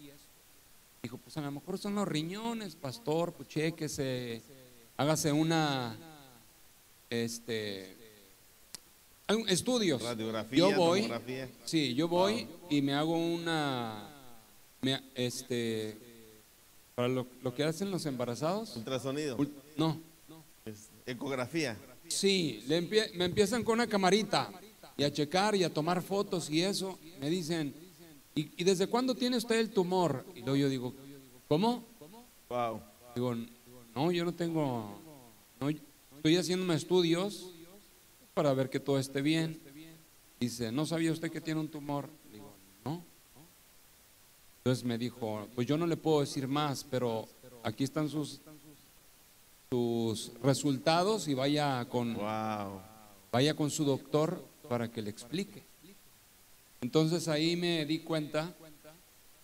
Dijo, 1.02 1.18
pues 1.18 1.36
a 1.36 1.40
lo 1.40 1.50
mejor 1.50 1.78
son 1.78 1.96
los 1.96 2.06
riñones, 2.06 2.76
pastor, 2.76 3.32
pues 3.32 3.48
chéquese, 3.48 4.40
hágase 4.96 5.32
una, 5.32 5.96
este, 7.10 7.96
estudios. 9.48 10.02
Radiografía, 10.02 10.58
yo 10.58 10.72
voy, 10.74 11.02
tomografía. 11.02 11.48
sí, 11.64 11.94
yo 11.94 12.08
voy 12.08 12.46
y 12.70 12.80
me 12.82 12.94
hago 12.94 13.16
una, 13.16 14.08
me- 14.80 15.02
este, 15.14 15.96
para 16.94 17.08
lo, 17.08 17.26
lo 17.42 17.54
que 17.54 17.64
hacen 17.64 17.90
los 17.90 18.06
embarazados, 18.06 18.76
Ultrasonido. 18.76 19.36
ul- 19.36 19.50
no, 19.76 20.00
Es- 20.64 20.88
ecografía. 21.06 21.76
Sí, 22.08 22.64
le 22.68 22.82
empie- 22.82 23.12
me 23.14 23.26
empiezan 23.26 23.62
con 23.62 23.74
una 23.74 23.86
camarita 23.86 24.50
y 24.96 25.04
a 25.04 25.12
checar 25.12 25.54
y 25.54 25.62
a 25.64 25.72
tomar 25.72 26.02
fotos 26.02 26.48
y 26.48 26.62
eso. 26.62 26.98
Me 27.20 27.28
dicen, 27.28 27.74
¿y, 28.34 28.50
y 28.56 28.64
desde 28.64 28.86
cuándo 28.86 29.14
tiene 29.14 29.36
usted 29.36 29.56
el 29.58 29.70
tumor? 29.70 30.24
Y 30.34 30.40
luego 30.40 30.56
yo 30.56 30.68
digo, 30.70 30.94
¿cómo? 31.48 31.84
Wow. 32.48 32.80
Digo, 33.14 33.34
no, 33.94 34.10
yo 34.10 34.24
no 34.24 34.32
tengo, 34.34 34.98
no, 35.60 35.68
estoy 35.68 36.36
haciéndome 36.36 36.74
estudios 36.76 37.50
para 38.38 38.54
ver 38.54 38.70
que 38.70 38.78
todo 38.78 39.00
esté 39.00 39.20
bien. 39.20 39.58
Dice, 40.38 40.70
¿no 40.70 40.86
sabía 40.86 41.10
usted 41.10 41.28
que 41.28 41.40
tiene 41.40 41.58
un 41.58 41.66
tumor? 41.66 42.08
Digo, 42.32 42.54
no. 42.84 43.02
Entonces 44.58 44.84
me 44.84 44.96
dijo, 44.96 45.48
pues 45.56 45.66
yo 45.66 45.76
no 45.76 45.88
le 45.88 45.96
puedo 45.96 46.20
decir 46.20 46.46
más, 46.46 46.84
pero 46.84 47.28
aquí 47.64 47.82
están 47.82 48.08
sus, 48.08 48.40
sus 49.68 50.30
resultados 50.40 51.26
y 51.26 51.34
vaya 51.34 51.84
con, 51.86 52.14
Wow. 52.14 52.80
vaya 53.32 53.54
con 53.54 53.72
su 53.72 53.84
doctor 53.84 54.40
para 54.68 54.88
que 54.88 55.02
le 55.02 55.10
explique. 55.10 55.64
Entonces 56.80 57.26
ahí 57.26 57.56
me 57.56 57.84
di 57.86 57.98
cuenta, 57.98 58.54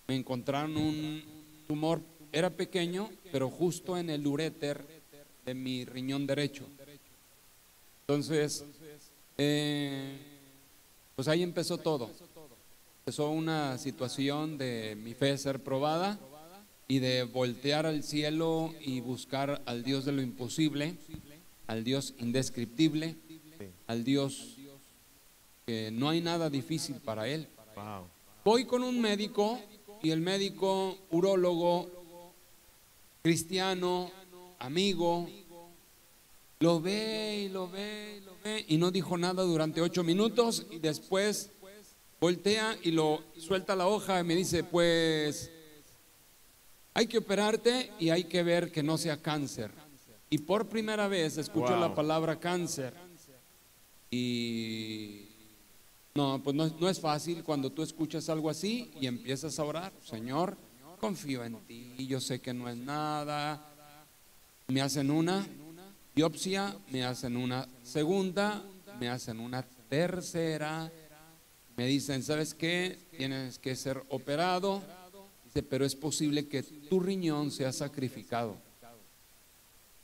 me 0.07 0.15
encontraron 0.15 0.77
un 0.77 1.21
tumor, 1.67 2.01
era 2.31 2.49
pequeño, 2.49 3.11
pero 3.33 3.51
justo 3.51 3.99
en 3.99 4.09
el 4.11 4.25
uréter 4.25 4.87
de 5.45 5.53
mi 5.53 5.85
riñón 5.85 6.29
derecho. 6.29 6.69
Entonces, 8.07 8.63
eh, 9.39 10.19
pues 11.17 11.27
ahí 11.27 11.43
empezó 11.43 11.79
todo. 11.79 12.11
Empezó 13.01 13.31
una 13.31 13.79
situación 13.79 14.59
de 14.59 14.95
mi 14.97 15.15
fe 15.15 15.39
ser 15.39 15.63
probada 15.63 16.19
y 16.87 16.99
de 16.99 17.23
voltear 17.23 17.87
al 17.87 18.03
cielo 18.03 18.75
y 18.79 19.01
buscar 19.01 19.63
al 19.65 19.85
Dios 19.85 20.05
de 20.05 20.13
lo 20.13 20.21
imposible, 20.21 20.97
al 21.67 21.83
Dios 21.83 22.13
indescriptible, 22.19 23.17
al 23.87 24.05
Dios 24.05 24.59
que 25.65 25.91
no 25.91 26.11
hay 26.11 26.21
nada 26.21 26.51
difícil 26.51 26.97
para 26.97 27.27
él. 27.27 27.49
Voy 28.45 28.67
con 28.67 28.83
un 28.83 29.01
médico 29.01 29.59
y 30.03 30.11
el 30.11 30.21
médico 30.21 30.99
urólogo, 31.11 31.91
cristiano, 33.23 34.11
amigo, 34.59 35.27
lo 36.65 36.81
ve 36.81 37.43
y 37.45 37.49
lo 37.51 37.69
ve 37.69 38.17
y 38.17 38.25
lo 38.25 38.33
ve 38.43 38.65
y 38.69 38.79
no 38.79 38.91
dijo 38.91 39.19
nada 39.19 39.43
durante 39.43 39.83
ocho 39.83 40.03
minutos 40.03 40.65
y 40.71 40.79
después 40.79 41.51
voltea 42.19 42.79
y 42.83 42.91
lo 42.91 43.23
suelta 43.37 43.77
la 43.77 43.87
hoja 43.87 44.19
y 44.21 44.25
me 44.25 44.35
dice, 44.35 44.65
pues 44.65 45.51
hay 46.95 47.07
que 47.07 47.19
operarte 47.19 47.93
y 47.99 48.09
hay 48.09 48.25
que 48.25 48.43
ver 48.43 48.73
que 48.73 48.83
no 48.83 48.97
sea 48.97 49.21
cáncer. 49.21 49.73
Y 50.31 50.39
por 50.39 50.67
primera 50.67 51.07
vez 51.07 51.37
escucho 51.37 51.73
Wow. 51.73 51.81
la 51.81 51.95
palabra 51.95 52.41
cáncer 52.41 52.95
y 54.11 55.29
no, 56.15 56.41
pues 56.43 56.57
no, 56.57 56.75
no 56.81 56.89
es 56.89 56.99
fácil 56.99 57.45
cuando 57.45 57.71
tú 57.71 57.83
escuchas 57.83 58.31
algo 58.31 58.49
así 58.49 58.91
y 58.99 59.07
empiezas 59.07 59.59
a 59.59 59.65
orar, 59.65 59.93
Señor, 60.03 60.57
confío 60.99 61.45
en 61.45 61.57
ti, 61.67 62.07
yo 62.07 62.23
sé 62.23 62.41
que 62.41 62.55
no 62.55 62.71
es 62.71 62.77
nada. 62.79 63.71
Me 64.69 64.81
hacen 64.81 65.11
una 65.11 65.47
biopsia, 66.15 66.77
me 66.91 67.05
hacen 67.05 67.37
una 67.37 67.69
segunda, 67.83 68.65
me 69.01 69.09
hacen 69.09 69.41
una 69.41 69.63
tercera, 69.89 70.91
me 71.77 71.87
dicen, 71.87 72.23
¿sabes 72.23 72.55
qué? 72.55 72.99
Tienes 73.17 73.59
que 73.59 73.75
ser 73.75 74.03
operado, 74.09 74.83
dice, 75.45 75.63
pero 75.63 75.85
es 75.85 75.97
posible 75.97 76.47
que 76.47 76.63
tu 76.63 77.01
riñón 77.01 77.51
sea 77.51 77.73
sacrificado. 77.73 78.57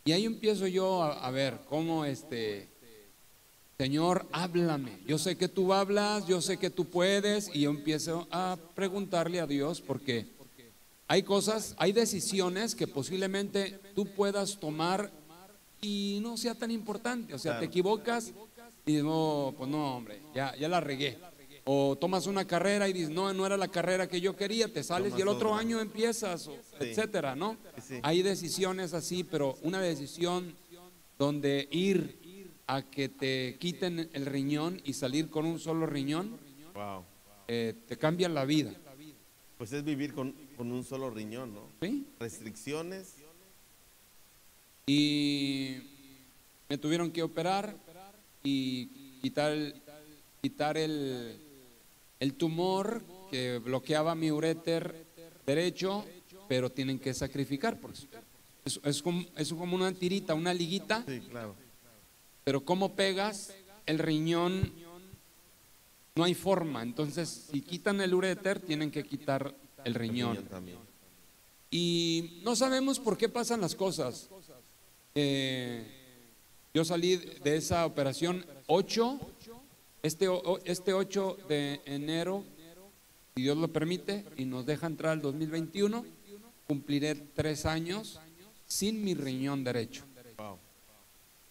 Y 0.05 0.13
ahí 0.13 0.25
empiezo 0.25 0.67
yo 0.67 1.03
a, 1.03 1.27
a 1.27 1.31
ver 1.31 1.61
cómo 1.69 2.05
este, 2.05 2.69
Señor, 3.81 4.27
háblame. 4.33 4.99
Yo 5.07 5.17
sé 5.19 5.37
que 5.37 5.49
tú 5.49 5.73
hablas, 5.73 6.27
yo 6.27 6.43
sé 6.43 6.59
que 6.59 6.71
tú 6.71 6.87
puedes, 6.87 7.51
y 7.55 7.61
yo 7.61 7.71
empiezo 7.71 8.27
a 8.31 8.59
preguntarle 8.75 9.41
a 9.41 9.47
Dios 9.47 9.81
porque 9.81 10.27
hay 11.07 11.23
cosas, 11.23 11.75
hay 11.79 11.93
decisiones 11.93 12.75
que 12.75 12.87
posiblemente 12.87 13.81
tú 13.95 14.07
puedas 14.07 14.61
tomar 14.61 15.11
y 15.81 16.19
no 16.23 16.37
sea 16.37 16.55
tan 16.55 16.71
importante. 16.71 17.35
O 17.35 17.39
sea, 17.39 17.59
te 17.59 17.65
equivocas 17.67 18.33
y 18.87 18.93
dices, 18.93 19.05
no, 19.05 19.55
pues 19.57 19.69
no, 19.71 19.97
hombre, 19.97 20.21
ya, 20.35 20.55
ya 20.57 20.69
la 20.69 20.81
regué. 20.81 21.19
O 21.65 21.97
tomas 22.01 22.27
una 22.27 22.47
carrera 22.47 22.89
y 22.89 22.93
dices, 22.93 23.11
no, 23.11 23.33
no 23.35 23.45
era 23.47 23.57
la 23.57 23.69
carrera 23.69 24.09
que 24.09 24.21
yo 24.21 24.35
quería, 24.35 24.73
te 24.73 24.83
sales 24.83 25.13
y 25.17 25.21
el 25.21 25.29
otro 25.29 25.55
año 25.55 25.81
empiezas, 25.81 26.47
o- 26.49 26.53
Sí. 26.81 26.87
etcétera, 26.87 27.37
¿no? 27.37 27.57
Sí. 27.87 28.01
Hay 28.03 28.23
decisiones 28.23 28.95
así, 28.95 29.25
pero 29.25 29.57
una 29.63 29.81
decisión 29.81 30.55
donde 31.19 31.69
ir 31.71 32.19
a 32.67 32.83
que 32.83 33.09
te 33.09 33.57
quiten 33.59 34.09
el 34.13 34.27
riñón 34.27 34.81
y 34.85 34.95
salir 34.95 35.29
con 35.29 35.45
un 35.45 35.59
solo 35.59 35.87
riñón, 35.87 36.39
Wow. 36.75 37.05
eh, 37.49 37.75
te 37.87 37.99
cambia 37.99 38.29
la 38.29 38.45
vida. 38.45 38.73
Pues 39.59 39.73
es 39.75 39.85
vivir 39.85 40.15
con, 40.15 40.33
con 40.57 40.73
un 40.73 40.83
solo 40.83 41.11
riñón, 41.11 41.53
¿no? 41.55 41.69
¿sí? 41.83 42.07
Restricciones. 42.19 43.17
Y 44.87 45.77
me 46.69 46.79
tuvieron 46.79 47.11
que 47.11 47.23
operar 47.23 47.77
y 48.43 48.87
quitar 49.21 49.53
el, 49.53 49.75
quitar 50.43 50.77
el, 50.77 51.39
el 52.19 52.35
tumor 52.35 53.03
que 53.31 53.59
bloqueaba 53.59 54.15
mi 54.15 54.31
uréter 54.31 55.07
derecho, 55.47 56.05
pero 56.49 56.71
tienen 56.71 56.99
que 56.99 57.15
sacrificar, 57.15 57.79
porque 57.81 58.01
es, 58.65 58.81
es 58.83 59.03
como, 59.03 59.25
es 59.37 59.53
como 59.53 59.77
una 59.77 59.93
tirita, 59.93 60.35
una 60.35 60.53
liguita, 60.53 61.05
Sí, 61.07 61.21
claro. 61.31 61.55
pero 62.45 62.65
¿cómo 62.65 62.95
pegas 62.95 63.55
el 63.87 63.99
riñón? 63.99 64.73
No 66.17 66.25
hay 66.25 66.35
forma, 66.35 66.83
entonces 66.83 67.47
si 67.51 67.63
quitan 67.63 68.01
el 68.01 68.13
uréter, 68.13 68.59
tienen 68.61 68.91
que 68.91 69.05
quitar 69.05 69.55
el 69.85 69.95
riñón. 69.95 70.39
Y 71.71 72.41
no 72.43 72.57
sabemos 72.57 72.99
por 72.99 73.17
qué 73.17 73.29
pasan 73.29 73.61
las 73.61 73.77
cosas. 73.77 74.29
Eh, 75.15 75.85
yo 76.73 76.85
salí 76.85 77.17
de 77.17 77.57
esa 77.57 77.85
operación 77.85 78.47
8, 78.67 79.19
este, 80.03 80.29
este 80.65 80.93
8 80.93 81.39
de 81.49 81.81
enero, 81.85 82.45
si 83.35 83.43
Dios 83.43 83.57
lo 83.57 83.69
permite, 83.69 84.25
y 84.37 84.45
nos 84.45 84.67
deja 84.67 84.87
entrar 84.87 85.13
al 85.13 85.23
2021, 85.23 86.05
cumpliré 86.67 87.17
tres 87.17 87.67
años 87.67 88.21
sin 88.67 89.03
mi 89.03 89.15
riñón 89.15 89.65
derecho. 89.65 90.05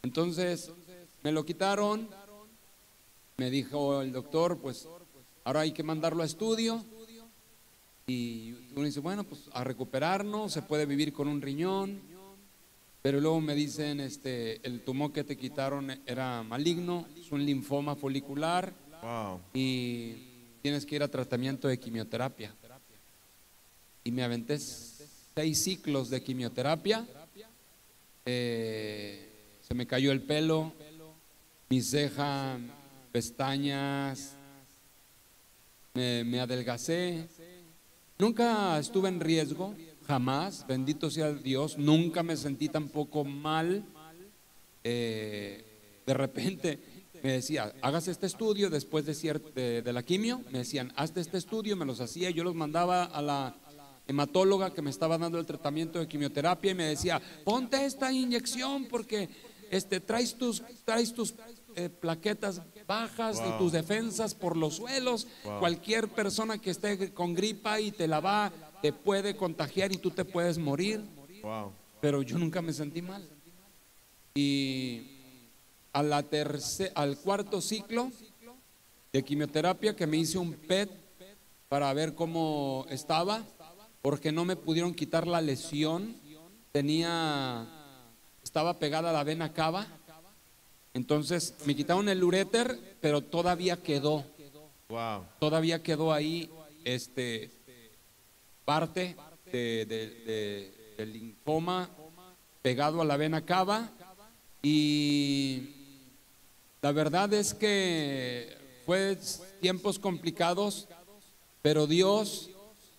Entonces, 0.01 0.72
me 1.22 1.34
lo 1.34 1.44
quitaron, 1.44 2.10
me 3.36 3.50
dijo 3.50 4.01
el 4.01 4.13
doctor, 4.13 4.58
pues 4.58 4.88
ahora 5.44 5.62
hay 5.62 5.74
que 5.74 5.84
mandarlo 5.84 6.24
a 6.24 6.25
estudio 6.25 6.84
Y 8.08 8.54
uno 8.75 8.86
dice, 8.86 9.01
bueno, 9.01 9.24
pues 9.25 9.50
a 9.51 9.63
recuperarnos, 9.63 10.54
se 10.54 10.62
puede 10.62 10.86
vivir 10.86 11.12
con 11.13 11.28
un 11.28 11.42
riñón. 11.42 12.01
Pero 13.01 13.22
luego 13.22 13.39
me 13.39 13.56
dicen, 13.56 14.00
este, 14.01 14.65
el 14.68 14.82
tumor 14.82 15.13
que 15.13 15.24
te 15.24 15.38
quitaron 15.38 15.89
era 16.06 16.44
maligno, 16.44 17.08
es 17.18 17.32
un 17.32 17.46
linfoma 17.46 17.96
folicular 17.96 18.74
Wow. 19.01 19.39
y 19.53 20.15
tienes 20.62 20.86
que 20.86 20.98
ir 20.98 21.03
a 21.03 21.08
tratamiento 21.08 21.70
de 21.70 21.79
quimioterapia. 21.79 22.53
Y 24.03 24.12
me 24.12 24.24
aventé 24.24 24.58
seis 24.60 25.63
ciclos 25.63 26.10
de 26.10 26.22
quimioterapia. 26.22 27.08
Eh, 28.25 29.29
se 29.62 29.74
me 29.74 29.88
cayó 29.88 30.12
el 30.12 30.22
pelo, 30.22 30.74
mi 31.70 31.82
ceja, 31.82 32.58
pestañas, 33.13 34.36
me, 35.94 36.24
me 36.25 36.39
adelgacé. 36.41 37.27
Nunca 38.18 38.77
estuve 38.79 39.08
en 39.08 39.20
riesgo, 39.22 39.74
jamás, 40.10 40.66
bendito 40.68 41.12
sea 41.12 41.32
Dios, 41.34 41.78
nunca 41.78 42.24
me 42.24 42.36
sentí 42.36 42.68
tampoco 42.68 43.24
mal. 43.24 43.86
Eh, 44.84 45.63
de 46.04 46.13
repente 46.16 46.80
me 47.22 47.34
decía, 47.34 47.75
hagas 47.84 48.08
este 48.08 48.25
estudio 48.25 48.72
después 48.72 49.06
de, 49.06 49.39
de, 49.54 49.84
de 49.84 49.94
la 49.94 50.01
quimio, 50.01 50.42
me 50.50 50.60
decían, 50.60 50.92
hazte 50.96 51.22
este 51.22 51.38
estudio, 51.38 51.75
me 51.75 51.86
los 51.86 52.01
hacía, 52.01 52.32
yo 52.32 52.44
los 52.44 52.56
mandaba 52.56 53.04
a 53.04 53.22
la 53.22 53.56
hematóloga 54.08 54.74
que 54.74 54.82
me 54.82 54.89
estaba 54.89 55.20
dando 55.20 55.38
el 55.38 55.46
tratamiento 55.46 56.00
de 56.00 56.08
quimioterapia 56.08 56.72
y 56.72 56.75
me 56.75 56.86
decía, 56.86 57.22
ponte 57.46 57.86
esta 57.86 58.12
inyección 58.12 58.86
porque 58.86 59.30
este, 59.70 60.00
traes 60.00 60.34
tus, 60.34 60.63
traes 60.86 61.13
tus 61.13 61.36
eh, 61.75 61.89
plaquetas 61.89 62.63
bajas 62.88 63.39
y 63.48 63.58
tus 63.60 63.72
defensas 63.74 64.34
por 64.34 64.58
los 64.58 64.78
suelos. 64.78 65.28
Wow. 65.44 65.60
Cualquier 65.60 66.08
persona 66.08 66.58
que 66.58 66.72
esté 66.72 67.13
con 67.13 67.36
gripa 67.36 67.80
y 67.80 67.92
te 67.92 68.08
la 68.08 68.20
va, 68.20 68.51
te 68.81 68.93
puede 68.93 69.36
contagiar 69.36 69.91
y 69.91 69.98
tú 69.98 70.12
te 70.12 70.25
puedes 70.25 70.57
morir. 70.57 71.01
Wow. 71.41 71.71
Pero 72.01 72.21
yo 72.21 72.38
nunca 72.38 72.62
me 72.62 72.74
sentí 72.74 73.01
mal. 73.01 73.27
Y 74.36 75.17
a 75.93 76.03
la 76.03 76.24
terce- 76.24 76.91
al 76.95 77.17
cuarto 77.17 77.62
ciclo 77.62 78.12
de 79.12 79.24
quimioterapia 79.24 79.95
que 79.95 80.07
me 80.07 80.17
hice 80.17 80.38
un 80.38 80.53
PET 80.53 80.89
para 81.67 81.91
ver 81.93 82.13
cómo 82.13 82.86
estaba, 82.89 83.43
porque 84.01 84.31
no 84.31 84.45
me 84.45 84.55
pudieron 84.55 84.93
quitar 84.93 85.27
la 85.27 85.41
lesión, 85.41 86.15
tenía, 86.71 87.67
estaba 88.43 88.77
pegada 88.79 89.09
a 89.09 89.13
la 89.13 89.24
vena 89.24 89.51
cava, 89.51 89.88
entonces 90.93 91.53
me 91.65 91.75
quitaron 91.75 92.07
el 92.09 92.24
uréter, 92.24 92.98
pero 93.01 93.21
todavía 93.21 93.77
quedó, 93.81 94.24
Wow. 94.89 95.25
todavía 95.39 95.83
quedó 95.83 96.13
ahí 96.13 96.50
este 96.86 97.51
parte 98.69 99.15
de- 99.51 99.85
de- 99.85 100.09
de- 100.25 100.93
del 100.97 101.13
linfoma 101.13 101.89
pegado 102.61 103.01
a 103.01 103.05
la 103.05 103.17
vena 103.17 103.43
cava 103.43 103.89
y 104.61 105.69
la 106.81 106.91
verdad 106.91 107.33
es 107.33 107.55
que 107.55 108.55
fue 108.85 109.17
tiempos 109.59 109.97
complicados, 109.97 110.88
pero 111.63 111.88
Dios, 111.88 112.51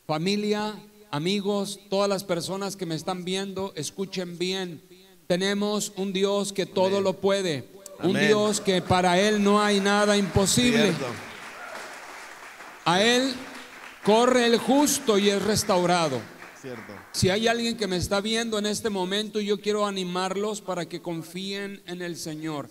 familia, 0.08 0.74
amigos, 1.12 1.78
todas 1.88 2.08
las 2.08 2.24
personas 2.24 2.74
que 2.74 2.86
me 2.86 2.96
están 2.96 3.24
viendo, 3.24 3.72
escuchen 3.76 4.38
bien. 4.38 4.82
Tenemos 5.28 5.92
un 5.96 6.12
Dios 6.12 6.52
que 6.52 6.66
todo 6.66 6.86
Amén. 6.98 7.04
lo 7.04 7.12
puede, 7.14 7.68
un 8.02 8.16
Amén. 8.16 8.26
Dios 8.26 8.60
que 8.60 8.82
para 8.82 9.20
Él 9.20 9.40
no 9.44 9.62
hay 9.62 9.78
nada 9.78 10.16
imposible. 10.16 10.82
Cierto. 10.94 11.06
A 12.84 13.02
Él 13.02 13.34
corre 14.04 14.46
el 14.46 14.58
justo 14.58 15.18
y 15.18 15.30
es 15.30 15.42
restaurado. 15.42 16.20
Cierto. 16.60 16.92
Si 17.12 17.30
hay 17.30 17.48
alguien 17.48 17.76
que 17.76 17.86
me 17.86 17.96
está 17.96 18.20
viendo 18.20 18.58
en 18.58 18.66
este 18.66 18.90
momento, 18.90 19.40
yo 19.40 19.60
quiero 19.60 19.86
animarlos 19.86 20.60
para 20.60 20.86
que 20.86 21.00
confíen 21.00 21.82
en 21.86 22.02
el 22.02 22.16
Señor. 22.16 22.68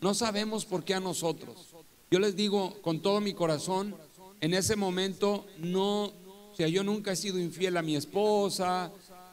No 0.00 0.14
sabemos 0.14 0.64
por 0.64 0.84
qué 0.84 0.94
a 0.94 1.00
nosotros. 1.00 1.68
Yo 2.10 2.18
les 2.20 2.36
digo 2.36 2.80
con 2.82 3.00
todo 3.00 3.20
mi 3.20 3.34
corazón, 3.34 3.96
en 4.40 4.54
ese 4.54 4.76
momento 4.76 5.46
no, 5.58 6.04
o 6.04 6.54
sea, 6.56 6.68
yo 6.68 6.84
nunca 6.84 7.12
he 7.12 7.16
sido 7.16 7.38
infiel 7.38 7.76
a 7.76 7.82
mi 7.82 7.96
esposa. 7.96 8.92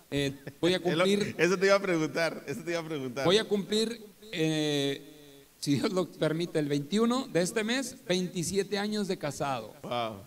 eh, 0.09 0.33
voy 0.61 0.73
a 0.73 0.79
cumplir, 0.81 1.35
Eso 1.37 1.57
te 1.57 1.67
iba 1.67 1.75
a 1.75 1.81
preguntar. 1.81 2.43
Eso 2.47 2.61
te 2.63 2.71
iba 2.71 2.79
a 2.79 2.85
preguntar. 2.85 3.25
voy 3.25 3.37
a 3.37 3.43
cumplir, 3.43 4.01
eh, 4.31 5.45
si 5.59 5.75
Dios 5.75 5.91
lo 5.91 6.07
permite, 6.07 6.57
el 6.57 6.67
21 6.67 7.27
de 7.27 7.41
este 7.41 7.63
mes, 7.63 7.95
27 8.07 8.77
años 8.79 9.07
de 9.07 9.17
casado. 9.17 9.73
Wow. 9.83 10.21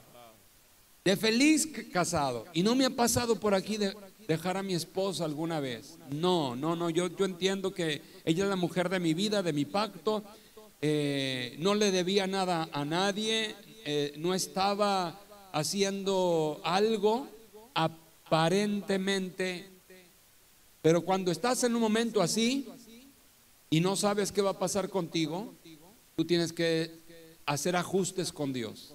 De 1.05 1.17
feliz 1.17 1.69
casado. 1.93 2.47
Y 2.53 2.63
no 2.63 2.75
me 2.75 2.85
ha 2.85 2.91
pasado 2.91 3.37
por 3.41 3.55
aquí 3.55 3.77
de 3.77 3.97
dejar 4.29 4.57
a 4.57 4.63
mi 4.63 4.75
esposa 4.75 5.25
alguna 5.25 5.59
vez. 5.61 5.99
No, 6.11 6.55
no, 6.55 6.77
no. 6.77 6.91
Yo, 6.91 7.09
yo 7.09 7.25
entiendo 7.25 7.75
que 7.75 8.03
ella 8.25 8.45
es 8.45 8.51
la 8.51 8.57
mujer 8.57 8.89
de 8.89 9.01
mi 9.01 9.13
vida, 9.15 9.43
de 9.43 9.53
mi 9.53 9.65
pacto. 9.65 10.23
Eh, 10.81 11.57
no 11.59 11.75
le 11.75 11.91
debía 11.91 12.27
nada 12.27 12.69
a 12.73 12.85
nadie. 12.85 13.55
eh, 13.85 14.15
no 14.17 14.33
estaba 14.33 15.21
haciendo 15.53 16.61
algo 16.65 17.29
aparentemente. 17.75 19.69
Pero 20.81 21.03
cuando 21.03 21.31
estás 21.31 21.65
en 21.65 21.75
un 21.75 21.81
momento 21.81 22.23
así 22.23 22.67
y 23.71 23.81
no 23.81 23.97
sabes 23.97 24.33
qué 24.33 24.41
va 24.43 24.51
a 24.51 24.59
pasar 24.59 24.89
contigo, 24.89 25.55
tú 26.17 26.25
tienes 26.25 26.53
que 26.53 26.91
hacer 27.47 27.77
ajustes 27.77 28.33
con 28.33 28.53
Dios. 28.53 28.95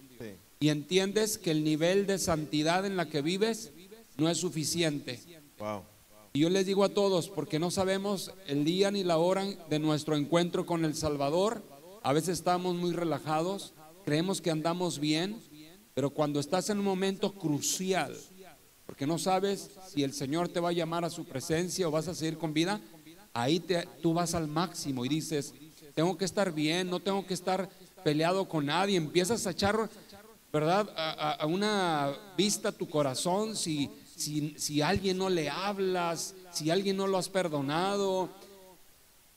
Y 0.60 0.70
entiendes 0.70 1.38
que 1.38 1.52
el 1.52 1.64
nivel 1.64 2.08
de 2.08 2.20
santidad 2.20 2.86
en 2.86 2.98
la 2.98 3.10
que 3.10 3.22
vives 3.22 3.72
no 4.18 4.30
es 4.30 4.38
suficiente. 4.38 5.20
Wow. 5.60 5.84
Y 6.34 6.42
yo 6.42 6.50
les 6.50 6.66
digo 6.66 6.84
a 6.84 6.90
todos, 6.90 7.30
porque 7.30 7.60
no 7.60 7.72
sabemos 7.72 8.32
el 8.48 8.64
día 8.64 8.92
ni 8.92 9.04
la 9.04 9.18
hora 9.18 9.46
de 9.70 9.80
nuestro 9.80 10.16
encuentro 10.16 10.66
con 10.66 10.86
el 10.86 10.96
Salvador, 10.96 11.64
a 12.04 12.14
veces 12.14 12.38
estamos 12.38 12.76
muy 12.76 12.94
relajados, 12.94 13.74
creemos 14.06 14.40
que 14.40 14.52
andamos 14.52 15.00
bien, 15.00 15.42
pero 15.94 16.12
cuando 16.12 16.40
estás 16.40 16.70
en 16.70 16.80
un 16.80 16.86
momento 16.86 17.34
crucial, 17.34 18.16
porque 18.86 19.08
no 19.08 19.18
sabes 19.18 19.72
si 19.92 20.04
el 20.04 20.14
Señor 20.14 20.48
te 20.48 20.60
va 20.60 20.70
a 20.70 20.74
llamar 20.74 21.04
a 21.04 21.10
su 21.10 21.26
presencia 21.26 21.88
o 21.88 21.92
vas 21.92 22.08
a 22.08 22.16
seguir 22.16 22.38
con 22.38 22.54
vida, 22.54 22.80
ahí 23.34 23.60
te, 23.60 23.88
tú 24.02 24.14
vas 24.14 24.34
al 24.34 24.48
máximo 24.48 25.06
y 25.06 25.10
dices, 25.10 25.54
tengo 25.94 26.18
que 26.18 26.26
estar 26.26 26.54
bien, 26.54 26.90
no 26.90 27.00
tengo 27.00 27.26
que 27.26 27.34
estar 27.34 27.70
peleado 28.04 28.48
con 28.48 28.68
nadie, 28.68 28.96
empiezas 28.96 29.46
a 29.48 29.52
echar, 29.52 29.90
¿verdad? 30.52 30.90
A, 30.96 31.46
una 31.46 32.16
vista 32.38 32.72
tu 32.72 32.90
corazón, 32.90 33.56
si, 33.56 33.90
si, 34.16 34.56
si 34.58 34.82
alguien 34.82 35.18
no 35.18 35.30
le 35.30 35.50
hablas, 35.50 36.36
si 36.52 36.70
alguien 36.70 36.98
no 36.98 37.08
lo 37.08 37.18
has 37.18 37.30
perdonado, 37.30 38.30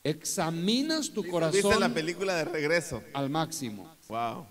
examinas 0.05 1.11
tu 1.11 1.23
¿Viste 1.23 1.31
corazón 1.31 1.81
la 1.81 1.93
película 1.93 2.35
de 2.37 2.45
regreso? 2.45 3.03
al 3.13 3.31
máximo. 3.31 3.95
Wow. 4.09 4.47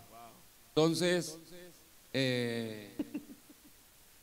Entonces, 0.69 1.37
eh, 2.13 2.95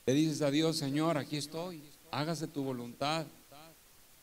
le 0.06 0.14
dices 0.14 0.42
a 0.42 0.50
Dios, 0.50 0.76
Señor, 0.76 1.18
aquí 1.18 1.36
estoy, 1.36 1.82
hágase 2.10 2.46
tu 2.46 2.62
voluntad. 2.62 3.26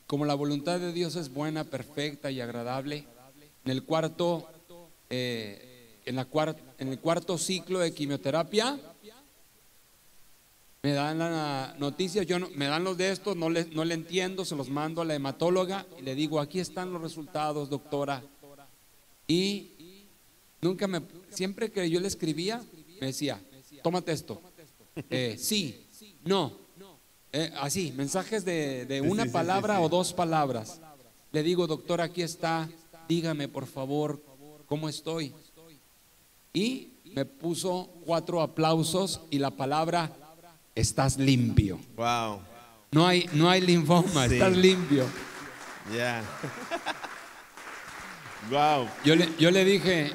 Como 0.07 0.25
la 0.25 0.35
voluntad 0.35 0.79
de 0.79 0.93
Dios 0.93 1.15
es 1.15 1.33
buena, 1.33 1.63
perfecta 1.63 2.29
y 2.31 2.41
agradable, 2.41 3.07
en 3.65 3.71
el 3.71 3.83
cuarto, 3.83 4.49
eh, 5.09 5.72
en, 6.05 6.15
la 6.15 6.27
en 6.77 6.87
el 6.89 6.99
cuarto 6.99 7.37
ciclo 7.37 7.79
de 7.79 7.93
quimioterapia, 7.93 8.79
me 10.81 10.91
dan 10.91 11.17
la 11.19 11.75
noticia, 11.79 12.23
yo 12.23 12.39
no- 12.39 12.49
me 12.55 12.65
dan 12.65 12.83
los 12.83 12.97
de 12.97 13.11
estos, 13.11 13.37
no 13.37 13.49
le, 13.49 13.65
no 13.65 13.85
le 13.85 13.93
entiendo, 13.93 14.43
se 14.43 14.55
los 14.55 14.69
mando 14.69 15.01
a 15.01 15.05
la 15.05 15.15
hematóloga 15.15 15.85
y 15.97 16.01
le 16.01 16.13
digo, 16.13 16.39
aquí 16.41 16.59
están 16.59 16.91
los 16.91 17.01
resultados, 17.01 17.69
doctora. 17.69 18.21
Y 19.27 19.69
nunca 20.61 20.87
me, 20.87 21.01
siempre 21.29 21.71
que 21.71 21.89
yo 21.89 22.01
le 22.01 22.07
escribía, 22.09 22.61
me 22.99 23.07
decía, 23.07 23.41
tómate 23.81 24.11
esto. 24.11 24.41
Eh, 25.09 25.37
sí, 25.39 25.85
no. 26.25 26.51
Eh, 27.31 27.51
así, 27.61 27.93
mensajes 27.95 28.43
de, 28.45 28.85
de 28.85 29.01
una 29.01 29.23
sí, 29.23 29.29
sí, 29.29 29.33
palabra 29.33 29.77
sí, 29.77 29.83
o 29.83 29.89
dos 29.89 30.11
palabras. 30.13 30.79
Le 31.31 31.41
digo, 31.43 31.65
doctor, 31.65 32.01
aquí 32.01 32.21
está, 32.21 32.69
dígame 33.07 33.47
por 33.47 33.65
favor 33.65 34.21
cómo 34.67 34.87
estoy. 34.89 35.33
Y 36.53 36.93
me 37.15 37.25
puso 37.25 37.89
cuatro 38.05 38.41
aplausos 38.41 39.21
y 39.31 39.39
la 39.39 39.51
palabra, 39.51 40.11
estás 40.75 41.17
limpio. 41.17 41.79
Wow. 41.95 42.41
No 42.91 43.07
hay, 43.07 43.27
no 43.33 43.49
hay 43.49 43.61
linfoma, 43.61 44.27
Sí. 44.27 44.35
estás 44.35 44.55
limpio. 44.55 45.05
Ya. 45.95 46.23
wow. 48.51 48.87
Yo 49.03 49.15
le, 49.15 49.29
yo 49.39 49.49
le 49.51 49.65
dije, 49.65 50.11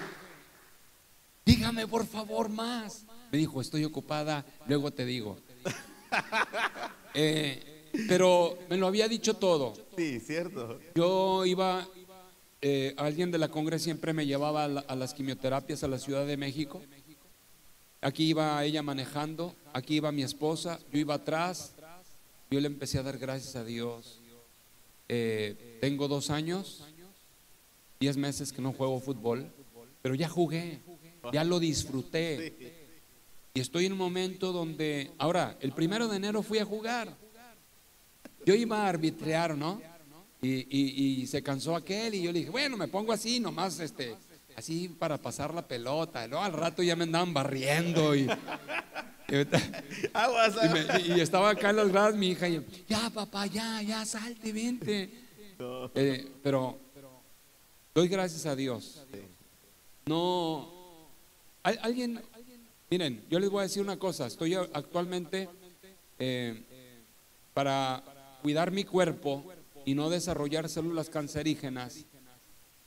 dígame 1.45 1.87
por 1.89 2.07
favor 2.07 2.49
más. 2.49 3.05
Me 3.33 3.39
dijo, 3.39 3.61
estoy 3.61 3.85
ocupada, 3.85 4.45
luego 4.67 4.91
te 4.93 5.05
digo. 5.05 5.39
Eh, 7.15 7.91
pero 8.07 8.59
me 8.69 8.77
lo 8.77 8.87
había 8.87 9.09
dicho 9.09 9.35
todo. 9.35 9.73
Sí, 9.97 10.21
cierto. 10.21 10.79
Yo 10.95 11.45
iba, 11.47 11.89
eh, 12.61 12.95
alguien 12.97 13.31
de 13.31 13.39
la 13.39 13.49
Congre 13.49 13.79
siempre 13.79 14.13
me 14.13 14.27
llevaba 14.27 14.65
a 14.65 14.97
las 14.97 15.15
quimioterapias 15.15 15.85
a 15.85 15.89
la 15.89 15.99
Ciudad 15.99 16.27
de 16.27 16.37
México. 16.37 16.83
Aquí 18.01 18.29
iba 18.29 18.65
ella 18.65 18.83
manejando 18.83 19.55
aquí 19.79 19.97
iba 19.97 20.13
mi 20.13 20.23
esposa, 20.23 20.79
yo 20.93 20.99
iba 20.99 21.15
atrás, 21.15 21.75
yo 22.51 22.61
le 22.61 22.67
empecé 22.67 22.99
a 22.99 23.03
dar 23.03 23.19
gracias 23.19 23.57
a 23.57 23.65
Dios. 23.65 24.21
Eh, 25.09 25.79
tengo 25.81 26.09
dos 26.09 26.31
años, 26.31 26.85
diez 28.01 28.17
meses 28.17 28.53
que 28.53 28.61
no 28.61 28.73
juego 28.73 29.01
fútbol, 29.01 29.51
pero 30.03 30.15
ya 30.15 30.29
jugué, 30.29 30.81
ya 31.33 31.45
lo 31.45 31.59
disfruté. 31.59 32.55
Y 33.55 33.61
estoy 33.61 33.87
en 33.87 33.93
un 33.93 33.99
momento 33.99 34.53
donde, 34.53 35.11
ahora, 35.19 35.57
el 35.61 35.73
primero 35.73 36.09
de 36.09 36.17
enero 36.17 36.43
fui 36.43 36.59
a 36.59 36.65
jugar. 36.65 37.17
Yo 38.45 38.55
iba 38.55 38.85
a 38.85 38.89
arbitrear, 38.89 39.57
¿no? 39.57 39.81
Y, 40.41 41.23
y 41.23 41.27
se 41.27 41.43
cansó 41.43 41.75
aquel 41.75 42.15
y 42.15 42.23
yo 42.23 42.33
le 42.33 42.41
dije, 42.41 42.51
bueno, 42.51 42.77
me 42.77 42.87
pongo 42.87 43.13
así, 43.13 43.41
nomás 43.41 43.81
este, 43.81 44.15
así 44.59 44.89
para 44.89 45.19
pasar 45.19 45.55
la 45.55 45.67
pelota. 45.67 46.25
Y 46.25 46.29
luego 46.29 46.45
al 46.45 46.53
rato 46.53 46.83
ya 46.83 46.97
me 46.97 47.05
andaban 47.05 47.33
barriendo 47.33 48.15
y, 48.15 48.29
y, 49.29 49.37
estaba 51.21 51.51
acá 51.51 51.71
en 51.71 51.77
las 51.77 51.89
gradas 51.89 52.15
mi 52.17 52.29
hija 52.29 52.49
y 52.49 52.65
ya 52.89 53.11
papá, 53.11 53.47
ya, 53.47 53.81
ya, 53.83 54.05
salte, 54.05 54.53
vente. 54.53 55.11
Eh, 55.95 56.33
pero 56.43 56.79
doy 57.95 58.09
gracias 58.09 58.47
a 58.47 58.57
Dios. 58.57 59.05
No, 60.07 61.09
alguien, 61.63 62.21
miren, 62.91 63.25
yo 63.29 63.39
les 63.39 63.51
voy 63.51 63.61
a 63.61 63.63
decir 63.65 63.83
una 63.83 63.99
cosa, 63.99 64.27
estoy 64.27 64.55
actualmente 64.55 65.49
eh, 66.19 66.63
para 67.53 68.03
cuidar 68.43 68.71
mi 68.71 68.85
cuerpo 68.85 69.53
y 69.89 69.95
no 69.95 70.11
desarrollar 70.11 70.69
células 70.69 71.09
cancerígenas. 71.09 72.05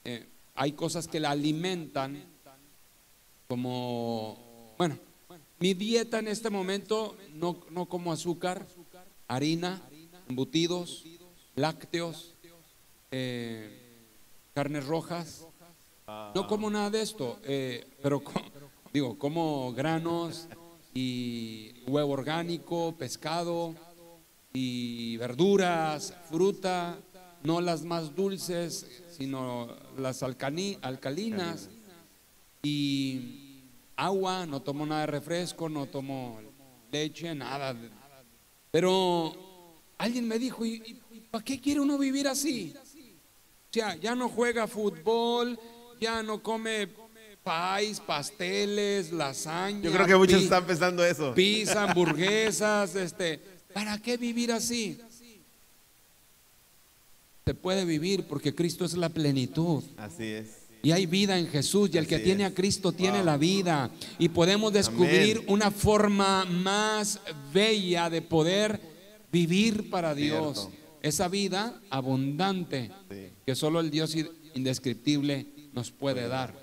Eh, 0.04 0.28
hay 0.54 0.74
cosas 0.74 1.08
que 1.08 1.20
la 1.20 1.32
alimentan, 1.32 2.24
como, 3.48 4.76
bueno, 4.78 5.00
mi 5.58 5.74
dieta 5.74 6.20
en 6.20 6.28
este 6.28 6.52
momento 6.52 7.18
no, 7.34 7.60
no 7.72 7.88
como 7.88 8.12
azúcar, 8.12 8.68
harina, 9.28 9.82
embutidos, 10.30 11.04
lácteos, 11.56 12.36
eh, 13.10 13.98
carnes 14.54 14.86
rojas. 14.86 15.48
No 16.36 16.46
como 16.46 16.70
nada 16.70 16.92
de 16.92 17.02
esto, 17.02 17.40
eh, 17.46 17.84
pero 18.04 18.22
digo, 18.94 19.18
como 19.18 19.74
granos 19.74 20.48
y 20.94 21.82
huevo 21.88 22.12
orgánico, 22.12 22.94
pescado 22.96 23.74
y 24.54 25.18
verduras, 25.18 26.14
fruta, 26.30 26.98
no 27.44 27.62
las 27.62 27.84
más 27.84 28.16
dulces, 28.16 28.86
sino 29.18 29.76
las 29.98 30.24
alcalinas 30.24 31.70
y 32.64 33.64
agua, 33.96 34.46
no 34.46 34.62
tomo 34.62 34.86
nada 34.86 35.02
de 35.02 35.08
refresco, 35.08 35.70
no 35.70 35.88
tomo 35.88 36.40
leche, 36.92 37.34
nada. 37.34 37.76
Pero 38.72 39.34
alguien 39.98 40.28
me 40.28 40.38
dijo, 40.38 40.66
¿y, 40.66 41.02
para 41.30 41.44
qué 41.44 41.60
quiere 41.60 41.80
uno 41.80 41.98
vivir 41.98 42.28
así? 42.28 42.74
O 42.76 43.74
sea, 43.74 43.96
ya 43.96 44.16
no 44.16 44.28
juega 44.30 44.68
fútbol, 44.68 45.58
ya 46.00 46.22
no 46.22 46.44
come 46.44 46.90
pais, 47.44 48.00
pasteles, 48.00 49.12
lasaña. 49.12 49.82
Yo 49.82 49.92
creo 49.92 50.06
que 50.06 50.16
muchos 50.16 50.44
están 50.44 50.66
pensando 50.66 51.04
eso. 51.04 51.34
Pizza, 51.34 51.84
hamburguesas, 51.84 52.96
este, 52.96 53.40
¿para 53.74 53.98
qué 54.00 54.18
vivir 54.18 54.52
así? 54.52 55.00
Se 57.46 57.54
puede 57.54 57.86
vivir 57.86 58.24
porque 58.24 58.54
Cristo 58.54 58.86
es 58.86 58.94
la 58.94 59.10
plenitud. 59.10 59.84
Así 59.98 60.24
es. 60.24 60.62
Y 60.84 60.92
hay 60.92 61.06
vida 61.06 61.38
en 61.38 61.48
Jesús 61.48 61.92
y 61.94 61.98
el 61.98 62.08
que 62.08 62.20
tiene 62.20 62.46
a 62.46 62.54
Cristo 62.54 62.92
tiene 62.92 63.24
la 63.24 63.38
vida. 63.38 63.92
Y 64.18 64.30
podemos 64.30 64.74
descubrir 64.74 65.44
una 65.48 65.70
forma 65.70 66.46
más 66.46 67.20
bella 67.54 68.10
de 68.10 68.22
poder 68.22 68.80
vivir 69.32 69.90
para 69.90 70.16
Dios. 70.16 70.70
Esa 71.02 71.28
vida 71.28 71.80
abundante 71.90 72.92
que 73.46 73.56
solo 73.56 73.80
el 73.80 73.92
Dios 73.92 74.16
indescriptible 74.56 75.48
nos 75.74 75.92
puede 75.92 76.28
dar. 76.28 76.54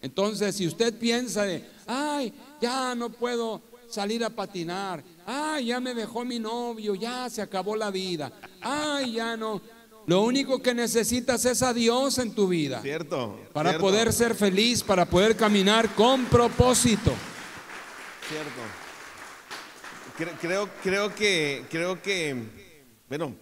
Entonces, 0.00 0.54
si 0.54 0.66
usted 0.66 0.96
piensa 0.98 1.44
de, 1.44 1.64
ay, 1.86 2.32
ya 2.60 2.94
no 2.94 3.10
puedo 3.10 3.62
salir 3.94 4.24
a 4.24 4.30
patinar, 4.30 5.02
ay, 5.24 5.66
ya 5.66 5.80
me 5.80 5.94
dejó 5.94 6.24
mi 6.24 6.38
novio, 6.38 6.94
ya 6.94 7.30
se 7.30 7.40
acabó 7.40 7.76
la 7.76 7.90
vida, 7.90 8.32
ay, 8.60 9.12
ya 9.12 9.36
no, 9.36 9.62
lo 10.06 10.22
único 10.22 10.60
que 10.60 10.74
necesitas 10.74 11.44
es 11.46 11.62
a 11.62 11.72
Dios 11.72 12.18
en 12.18 12.34
tu 12.34 12.48
vida. 12.48 12.82
Cierto. 12.82 13.40
Para 13.52 13.78
poder 13.78 14.12
ser 14.12 14.34
feliz, 14.34 14.82
para 14.82 15.06
poder 15.06 15.34
caminar 15.34 15.94
con 15.94 16.26
propósito. 16.26 17.14
Cierto. 18.28 18.60
Creo, 20.40 20.68
creo 20.82 21.14
que, 21.14 21.64
creo 21.70 22.02
que, 22.02 22.36
bueno, 23.08 23.34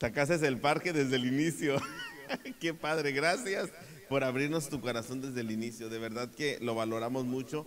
sacaste 0.00 0.46
el 0.46 0.58
parque 0.58 0.92
desde 0.92 1.16
el 1.16 1.26
inicio. 1.26 1.80
Qué 2.60 2.74
padre, 2.74 3.12
gracias 3.12 3.70
por 4.08 4.24
abrirnos 4.24 4.68
tu 4.68 4.80
corazón 4.80 5.20
desde 5.20 5.40
el 5.40 5.50
inicio. 5.50 5.88
De 5.88 5.98
verdad 5.98 6.30
que 6.30 6.58
lo 6.60 6.74
valoramos 6.74 7.24
mucho. 7.24 7.66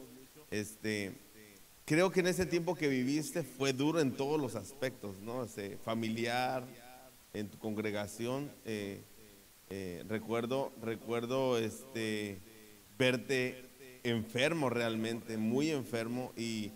Este, 0.52 1.14
creo 1.86 2.12
que 2.12 2.20
en 2.20 2.28
ese 2.28 2.46
tiempo 2.46 2.76
que 2.76 2.88
viviste 2.88 3.44
fue 3.44 3.72
duro 3.72 4.00
en 4.00 4.12
todos 4.12 4.42
los 4.42 4.56
aspectos, 4.56 5.20
¿no? 5.20 5.44
Este, 5.44 5.78
familiar, 5.78 6.66
en 7.34 7.48
tu 7.50 7.60
congregación. 7.60 8.52
Eh, 8.66 9.02
eh, 9.70 10.04
recuerdo, 10.08 10.72
recuerdo 10.82 11.58
este, 11.58 12.40
verte 12.98 13.64
enfermo 14.04 14.70
realmente, 14.70 15.38
muy 15.38 15.72
enfermo 15.72 16.32
y 16.36 16.72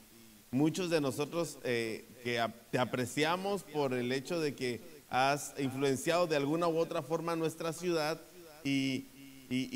muchos 0.52 0.90
de 0.90 1.02
nosotros 1.02 1.60
eh, 1.64 2.06
que 2.24 2.44
te 2.72 2.80
apreciamos 2.80 3.64
por 3.64 3.94
el 3.94 4.12
hecho 4.12 4.40
de 4.40 4.56
que 4.56 4.82
has 5.10 5.54
influenciado 5.60 6.28
de 6.28 6.36
alguna 6.36 6.68
u 6.68 6.78
otra 6.78 7.02
forma 7.02 7.36
nuestra 7.36 7.74
ciudad 7.74 8.22
y, 8.64 9.06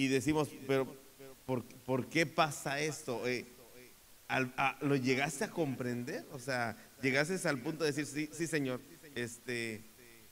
decimos, 0.08 0.50
pero 0.68 0.88
¿por, 1.46 2.08
qué 2.08 2.26
pasa 2.26 2.80
esto? 2.80 3.22
¿Lo 4.82 4.96
llegaste 4.96 5.44
a 5.46 5.50
comprender? 5.50 6.26
O 6.32 6.40
sea, 6.40 6.78
llegaste 7.02 7.48
al 7.48 7.60
punto 7.60 7.84
de 7.84 7.92
decir, 7.92 8.06
sí, 8.06 8.30
sí 8.32 8.48
Señor, 8.48 8.82
este, 9.16 9.84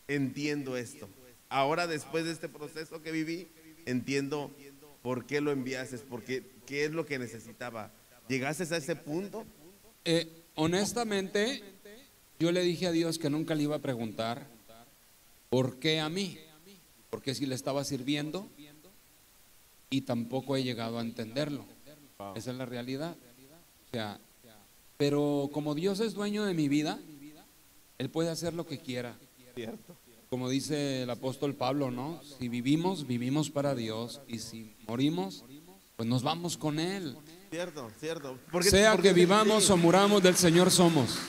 entiendo 0.08 0.78
esto. 0.78 1.08
Ahora 1.50 1.88
después 1.88 2.26
de 2.26 2.32
este 2.32 2.50
proceso 2.50 3.02
que 3.02 3.12
viví, 3.12 3.48
entiendo 3.86 4.52
por 5.02 5.26
qué 5.26 5.42
lo 5.42 5.52
enviaste, 5.52 5.98
porque 6.00 6.44
qué 6.66 6.86
es 6.86 6.92
lo 6.92 7.06
que 7.06 7.20
necesitaba. 7.20 7.92
¿Llegaste 8.28 8.64
a 8.74 8.78
ese 8.78 8.96
punto? 8.96 9.46
Eh, 10.06 10.46
honestamente, 10.56 11.62
yo 12.40 12.52
le 12.52 12.64
dije 12.64 12.88
a 12.88 12.92
Dios 12.92 13.20
que 13.20 13.30
nunca 13.30 13.56
le 13.56 13.64
iba 13.64 13.76
a 13.76 13.80
preguntar 13.80 14.48
por 15.50 15.80
qué 15.80 16.00
a 16.00 16.10
mí, 16.10 16.40
porque 17.10 17.36
si 17.36 17.46
le 17.46 17.56
estaba 17.56 17.84
sirviendo 17.84 18.50
y 19.90 20.02
tampoco 20.02 20.56
he 20.56 20.64
llegado 20.64 20.98
a 20.98 21.02
entenderlo. 21.02 21.66
Esa 22.36 22.52
es 22.52 22.58
la 22.58 22.66
realidad. 22.66 23.18
O 23.92 23.98
sea, 23.98 24.20
pero 24.96 25.50
como 25.52 25.76
Dios 25.76 26.00
es 26.00 26.14
dueño 26.14 26.46
de 26.46 26.54
mi 26.54 26.70
vida, 26.70 26.98
Él 27.98 28.10
puede 28.10 28.30
hacer 28.30 28.54
lo 28.54 28.66
que 28.66 28.80
quiera. 28.80 29.18
Como 30.30 30.50
dice 30.50 31.04
el 31.04 31.10
apóstol 31.10 31.56
Pablo, 31.56 31.92
¿no? 31.92 32.22
Si 32.24 32.48
vivimos, 32.48 33.06
vivimos 33.06 33.50
para 33.50 33.76
Dios 33.76 34.22
y 34.30 34.40
si 34.40 34.78
morimos, 34.88 35.44
pues 35.98 36.08
nos 36.08 36.24
vamos 36.24 36.56
con 36.56 36.80
Él. 36.80 37.18
Cierto, 37.50 37.92
cierto. 38.00 38.40
sea 38.62 38.96
que 38.96 39.12
vivamos 39.12 39.70
o 39.70 39.76
muramos, 39.76 40.24
del 40.24 40.38
Señor 40.38 40.72
somos. 40.72 41.20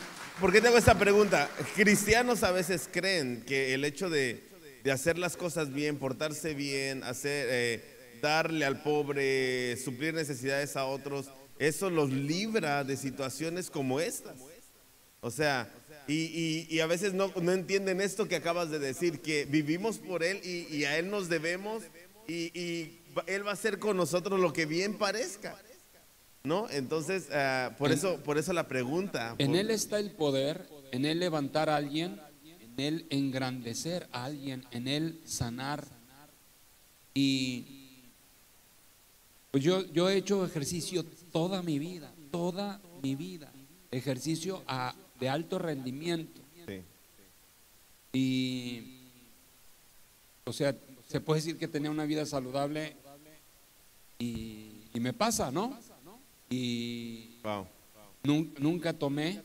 ¿Por 0.41 0.53
qué 0.53 0.61
tengo 0.61 0.79
esta 0.79 0.97
pregunta? 0.97 1.51
Cristianos 1.75 2.45
a 2.45 2.53
veces 2.53 2.89
creen 2.93 3.43
que 3.45 3.75
el 3.75 3.85
hecho 3.85 4.09
de, 4.09 4.49
hacer 4.93 5.19
las 5.19 5.37
cosas 5.37 5.73
bien, 5.73 5.99
portarse 5.99 6.55
bien, 6.55 7.03
hacer, 7.03 7.49
eh, 7.51 8.19
darle 8.23 8.65
al 8.65 8.83
pobre, 8.83 9.77
suplir 9.79 10.15
necesidades 10.15 10.77
a 10.77 10.85
otros, 10.85 11.29
eso 11.63 11.91
los 11.91 12.11
libra 12.11 12.83
de 12.83 12.97
situaciones 12.97 13.71
como 13.71 14.01
estas. 14.01 14.35
O 15.21 15.31
sea, 15.31 15.73
y, 16.09 16.81
a 16.81 16.87
veces 16.87 17.15
no, 17.15 17.33
entienden 17.53 18.01
esto 18.01 18.27
que 18.27 18.35
acabas 18.35 18.71
de 18.71 18.81
decir, 18.81 19.21
que 19.21 19.45
vivimos 19.45 19.99
por 19.99 20.25
Él 20.25 20.41
y, 20.45 20.85
a 20.85 20.99
Él 20.99 21.09
nos 21.09 21.29
debemos 21.29 21.85
y, 22.27 22.99
Él 23.27 23.47
va 23.47 23.51
a 23.51 23.55
hacer 23.55 23.79
con 23.79 23.97
nosotros 23.97 24.41
lo 24.41 24.53
que 24.53 24.67
bien 24.67 24.99
parezca. 24.99 25.57
¿No? 26.45 26.69
Entonces, 26.71 27.29
ah, 27.31 27.77
por, 27.79 27.93
eso, 27.93 28.19
por 28.25 28.37
eso 28.37 28.53
la 28.53 28.67
pregunta. 28.67 29.37
En 29.39 29.55
Él 29.55 29.71
está 29.71 30.01
el 30.01 30.11
poder, 30.11 30.69
en 30.91 31.05
Él 31.05 31.21
levantar 31.21 31.71
a 31.71 31.77
alguien, 31.77 32.21
en 32.45 32.81
Él 32.81 33.07
engrandecer 33.11 34.09
a 34.11 34.25
alguien, 34.25 34.65
en 34.73 34.89
Él 34.89 35.21
sanar. 35.25 35.85
Y 37.15 38.01
pues 39.53 39.63
yo, 39.63 39.87
yo 39.93 40.11
he 40.11 40.17
hecho 40.17 40.45
ejercicio 40.45 41.05
toda 41.33 41.63
mi 41.63 41.79
vida, 41.79 42.13
toda 42.31 42.81
mi 43.03 43.17
vida. 43.17 43.51
Ejercicio 43.91 44.63
a 44.67 44.95
de 45.19 45.29
alto 45.29 45.59
rendimiento. 45.59 46.41
Y, 48.13 49.07
o 50.45 50.53
sea, 50.53 50.77
se 51.09 51.21
puede 51.21 51.41
decir 51.41 51.59
que 51.59 51.69
tenía 51.69 51.91
una 51.91 52.05
vida 52.05 52.27
saludable 52.27 52.97
y, 54.19 54.69
me 54.95 55.13
pasa, 55.13 55.51
¿no? 55.51 55.79
Y 56.51 57.37
nunca, 58.23 58.93
tomé, 58.93 59.43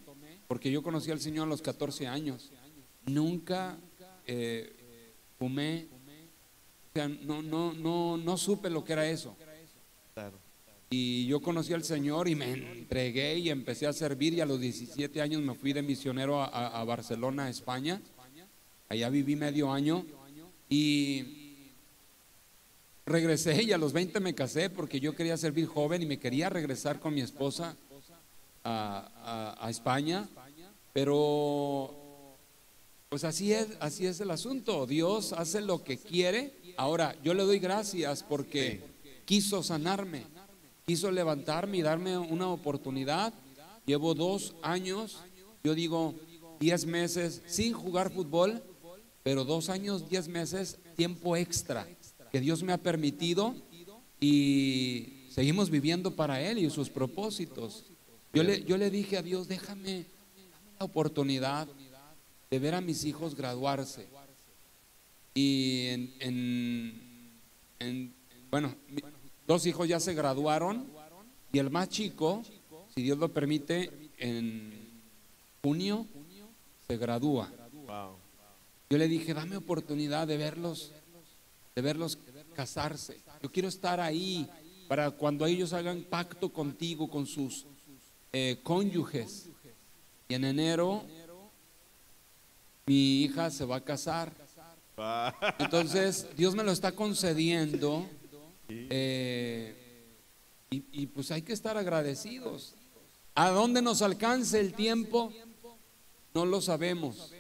porque 0.48 0.70
yo 0.70 0.84
conocí 0.84 1.12
al 1.12 1.22
Señor 1.22 1.48
a 1.48 1.50
los 1.50 1.62
14 1.62 2.08
años. 2.08 2.52
Nunca 3.06 3.78
eh, 4.26 4.74
fumé, 5.40 5.88
o 6.90 6.94
sea, 6.94 7.08
no, 7.08 7.42
no, 7.42 7.74
no, 7.74 8.18
no 8.18 8.38
supe 8.38 8.70
lo 8.70 8.84
que 8.84 8.94
era 8.94 9.08
eso. 9.08 9.38
Y 10.90 11.26
yo 11.28 11.42
conocí 11.42 11.74
al 11.74 11.84
Señor 11.84 12.30
y 12.30 12.36
me 12.36 12.54
entregué 12.54 13.38
y 13.38 13.50
empecé 13.50 13.88
a 13.88 13.94
servir 13.94 14.34
y 14.34 14.42
a 14.42 14.46
los 14.46 14.60
17 14.62 15.22
años 15.22 15.42
me 15.42 15.54
fui 15.54 15.74
de 15.74 15.82
misionero 15.82 16.42
a, 16.42 16.80
a 16.80 16.84
Barcelona, 16.86 17.50
España. 17.50 18.02
Allá 18.88 19.10
viví 19.10 19.36
medio 19.36 19.72
año 19.72 20.06
y 20.70 21.72
regresé 23.06 23.64
y 23.64 23.74
a 23.74 23.78
los 23.78 23.92
20 23.92 24.20
me 24.22 24.34
casé 24.34 24.70
porque 24.70 25.00
yo 25.02 25.14
quería 25.14 25.36
servir 25.36 25.66
joven 25.68 26.04
y 26.04 26.06
me 26.06 26.20
quería 26.20 26.50
regresar 26.50 27.00
con 27.02 27.14
mi 27.14 27.22
esposa 27.22 27.76
a, 28.64 29.58
a 29.60 29.70
España. 29.70 30.30
Pero 30.94 31.94
pues 33.10 33.24
así 33.24 33.54
es, 33.54 33.68
así 33.80 34.06
es 34.06 34.20
el 34.22 34.32
asunto. 34.32 34.86
Dios 34.86 35.34
hace 35.34 35.62
lo 35.62 35.84
que 35.84 35.98
quiere. 35.98 36.54
Ahora, 36.78 37.16
yo 37.24 37.34
le 37.34 37.44
doy 37.44 37.60
gracias 37.60 38.24
porque 38.24 38.82
quiso 39.26 39.64
sanarme, 39.64 40.26
quiso 40.88 41.12
levantarme 41.12 41.80
y 41.80 41.82
darme 41.82 42.18
una 42.18 42.48
oportunidad. 42.48 43.34
Llevo 43.86 44.14
dos 44.14 44.56
años, 44.62 45.18
yo 45.62 45.76
digo 45.76 46.16
diez 46.62 46.86
meses 46.86 47.42
sin 47.46 47.74
jugar 47.74 48.10
fútbol, 48.10 48.64
pero 49.22 49.44
dos 49.44 49.68
años, 49.68 50.10
diez 50.10 50.30
meses, 50.30 50.80
tiempo 50.96 51.36
extra 51.36 51.86
que 52.32 52.40
Dios 52.40 52.64
me 52.64 52.72
ha 52.72 52.78
permitido 52.78 53.54
y 54.22 55.26
seguimos 55.30 55.70
viviendo 55.70 56.16
para 56.16 56.42
Él 56.42 56.58
y 56.58 56.70
sus 56.70 56.90
propósitos. 56.90 57.84
Yo 58.34 58.44
le, 58.44 58.64
yo 58.64 58.78
le 58.78 58.90
dije 58.90 59.18
a 59.18 59.22
Dios, 59.22 59.50
déjame 59.50 60.06
la 60.80 60.86
oportunidad 60.86 61.68
de 62.50 62.60
ver 62.60 62.76
a 62.76 62.80
mis 62.80 63.04
hijos 63.04 63.36
graduarse. 63.36 64.08
Y 65.36 65.88
en, 66.20 66.94
bueno, 68.50 68.74
dos 69.48 69.66
hijos 69.66 69.88
ya 69.88 70.00
se 70.00 70.14
graduaron 70.14 70.86
y 71.52 71.60
el 71.60 71.70
más 71.70 71.90
chico, 71.90 72.44
si 72.94 73.02
Dios 73.02 73.18
lo 73.18 73.30
permite, 73.30 74.12
en 74.18 74.74
junio 75.64 76.06
se 76.86 76.98
gradúa. 76.98 77.50
Yo 78.90 78.98
le 78.98 79.08
dije, 79.08 79.34
dame 79.34 79.58
oportunidad 79.58 80.28
de 80.28 80.38
verlos, 80.38 80.92
de 81.76 81.82
verlos 81.82 82.20
casarse. 82.54 83.20
Yo 83.42 83.52
quiero 83.52 83.68
estar 83.68 84.00
ahí 84.00 84.50
para 84.88 85.12
cuando 85.12 85.46
ellos 85.46 85.74
hagan 85.74 86.04
pacto 86.04 86.50
contigo, 86.52 87.10
con 87.10 87.26
sus 87.26 87.66
eh, 88.32 88.60
cónyuges. 88.64 89.50
Y 90.30 90.34
en 90.34 90.46
enero 90.46 91.04
mi 92.86 93.24
hija 93.24 93.52
se 93.52 93.66
va 93.66 93.78
a 93.78 93.84
casar. 93.84 94.32
Entonces, 95.60 96.28
Dios 96.36 96.56
me 96.56 96.64
lo 96.64 96.72
está 96.72 96.94
concediendo. 96.94 98.08
Eh, 98.70 99.76
y, 100.70 101.08
pues 101.08 101.32
hay 101.32 101.42
que 101.42 101.54
estar 101.54 101.78
agradecidos. 101.78 102.74
¿A 103.36 103.50
dónde 103.50 103.82
nos 103.82 104.02
alcance 104.02 104.60
el 104.60 104.74
tiempo? 104.74 105.32
No 106.34 106.46
lo 106.46 106.60
sabemos. 106.62 107.32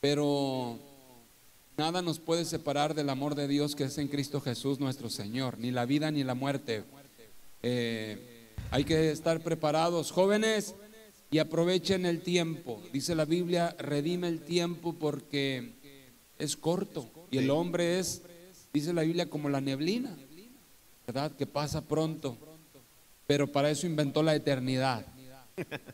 Pero 0.00 0.78
nada 1.76 2.00
nos 2.02 2.18
puede 2.18 2.44
separar 2.44 2.94
del 2.94 3.10
amor 3.10 3.34
de 3.34 3.48
Dios 3.48 3.76
que 3.76 3.84
es 3.84 3.98
en 3.98 4.08
Cristo 4.08 4.40
Jesús 4.40 4.80
nuestro 4.80 5.10
Señor. 5.10 5.58
Ni 5.58 5.70
la 5.70 5.84
vida 5.84 6.10
ni 6.10 6.24
la 6.24 6.34
muerte. 6.34 6.84
Eh, 7.62 8.48
hay 8.70 8.84
que 8.84 9.10
estar 9.10 9.42
preparados. 9.42 10.10
Jóvenes, 10.10 10.74
y 11.32 11.38
aprovechen 11.38 12.04
el 12.04 12.20
tiempo. 12.20 12.80
Dice 12.92 13.14
la 13.14 13.24
Biblia, 13.24 13.74
redime 13.78 14.28
el 14.28 14.42
tiempo 14.42 14.92
porque 14.92 15.72
es 16.38 16.56
corto 16.56 17.08
y 17.30 17.38
el 17.38 17.50
hombre 17.50 17.98
es, 17.98 18.22
dice 18.72 18.92
la 18.92 19.02
Biblia, 19.02 19.30
como 19.30 19.48
la 19.48 19.62
neblina, 19.62 20.14
¿verdad? 21.12 21.32
Que 21.36 21.46
pasa 21.46 21.82
pronto, 21.82 22.38
pero 23.26 23.46
para 23.46 23.70
eso 23.70 23.86
inventó 23.86 24.22
la 24.22 24.34
eternidad. 24.34 25.04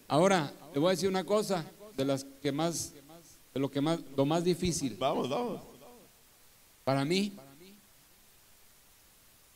Ahora, 0.07 0.53
le 0.73 0.79
voy 0.79 0.89
a 0.89 0.91
decir 0.93 1.09
una 1.09 1.25
cosa, 1.25 1.67
de 1.97 2.05
las 2.05 2.25
que 2.41 2.53
más, 2.53 2.93
de 3.53 3.59
lo 3.59 3.69
que 3.69 3.81
más, 3.81 3.99
lo 4.17 4.25
más 4.25 4.45
difícil. 4.45 4.97
Vamos, 4.97 5.29
vamos. 5.29 5.61
Para 6.85 7.05
mí, 7.05 7.33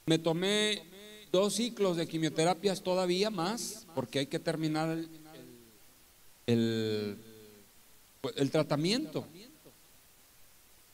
me 0.05 0.19
tomé 0.19 0.83
dos 1.31 1.55
ciclos 1.55 1.97
de 1.97 2.09
quimioterapias 2.09 2.83
todavía 2.83 3.31
más, 3.31 3.87
porque 3.95 4.19
hay 4.19 4.27
que 4.27 4.41
terminar 4.41 4.91
el, 4.91 5.09
el, 6.49 7.19
el 8.35 8.51
tratamiento. 8.51 9.25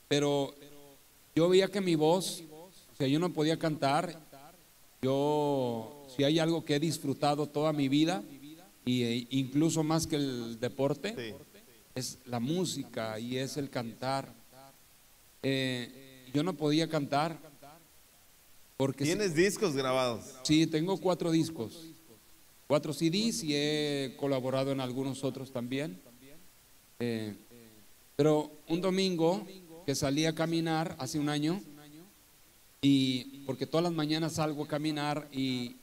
Pero 0.07 0.53
yo 1.35 1.49
veía 1.49 1.67
que 1.69 1.81
mi 1.81 1.95
voz, 1.95 2.43
o 2.93 2.95
sea, 2.95 3.07
yo 3.07 3.17
no 3.17 3.33
podía 3.33 3.57
cantar. 3.57 4.28
Yo, 5.01 6.05
si 6.15 6.23
hay 6.23 6.39
algo 6.39 6.65
que 6.65 6.75
he 6.75 6.79
disfrutado 6.79 7.47
toda 7.47 7.73
mi 7.73 7.87
vida, 7.87 8.23
e 8.85 9.27
incluso 9.29 9.83
más 9.83 10.07
que 10.07 10.15
el 10.15 10.59
deporte, 10.59 11.35
es 11.95 12.19
la 12.25 12.39
música 12.39 13.19
y 13.19 13.37
es 13.37 13.57
el 13.57 13.69
cantar. 13.69 14.33
Eh, 15.43 16.25
yo 16.33 16.43
no 16.43 16.53
podía 16.53 16.89
cantar. 16.89 17.37
Porque 18.77 19.03
¿Tienes 19.03 19.35
discos 19.35 19.75
grabados? 19.75 20.35
Sí, 20.43 20.65
tengo 20.65 20.97
cuatro 20.97 21.31
discos 21.31 21.89
cuatro 22.69 22.93
CDs 22.93 23.43
y 23.43 23.55
he 23.55 24.15
colaborado 24.15 24.71
en 24.71 24.79
algunos 24.79 25.23
otros 25.23 25.51
también. 25.51 25.99
Eh, 26.99 27.33
pero 28.15 28.51
un 28.67 28.79
domingo 28.79 29.43
que 29.87 29.95
salí 29.95 30.27
a 30.27 30.35
caminar 30.35 30.95
hace 30.99 31.17
un 31.17 31.29
año, 31.29 31.59
y 32.81 33.43
porque 33.45 33.65
todas 33.65 33.83
las 33.83 33.93
mañanas 33.93 34.33
salgo 34.33 34.63
a 34.63 34.67
caminar 34.67 35.27
y, 35.31 35.75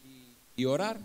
y 0.56 0.64
orar. 0.64 1.00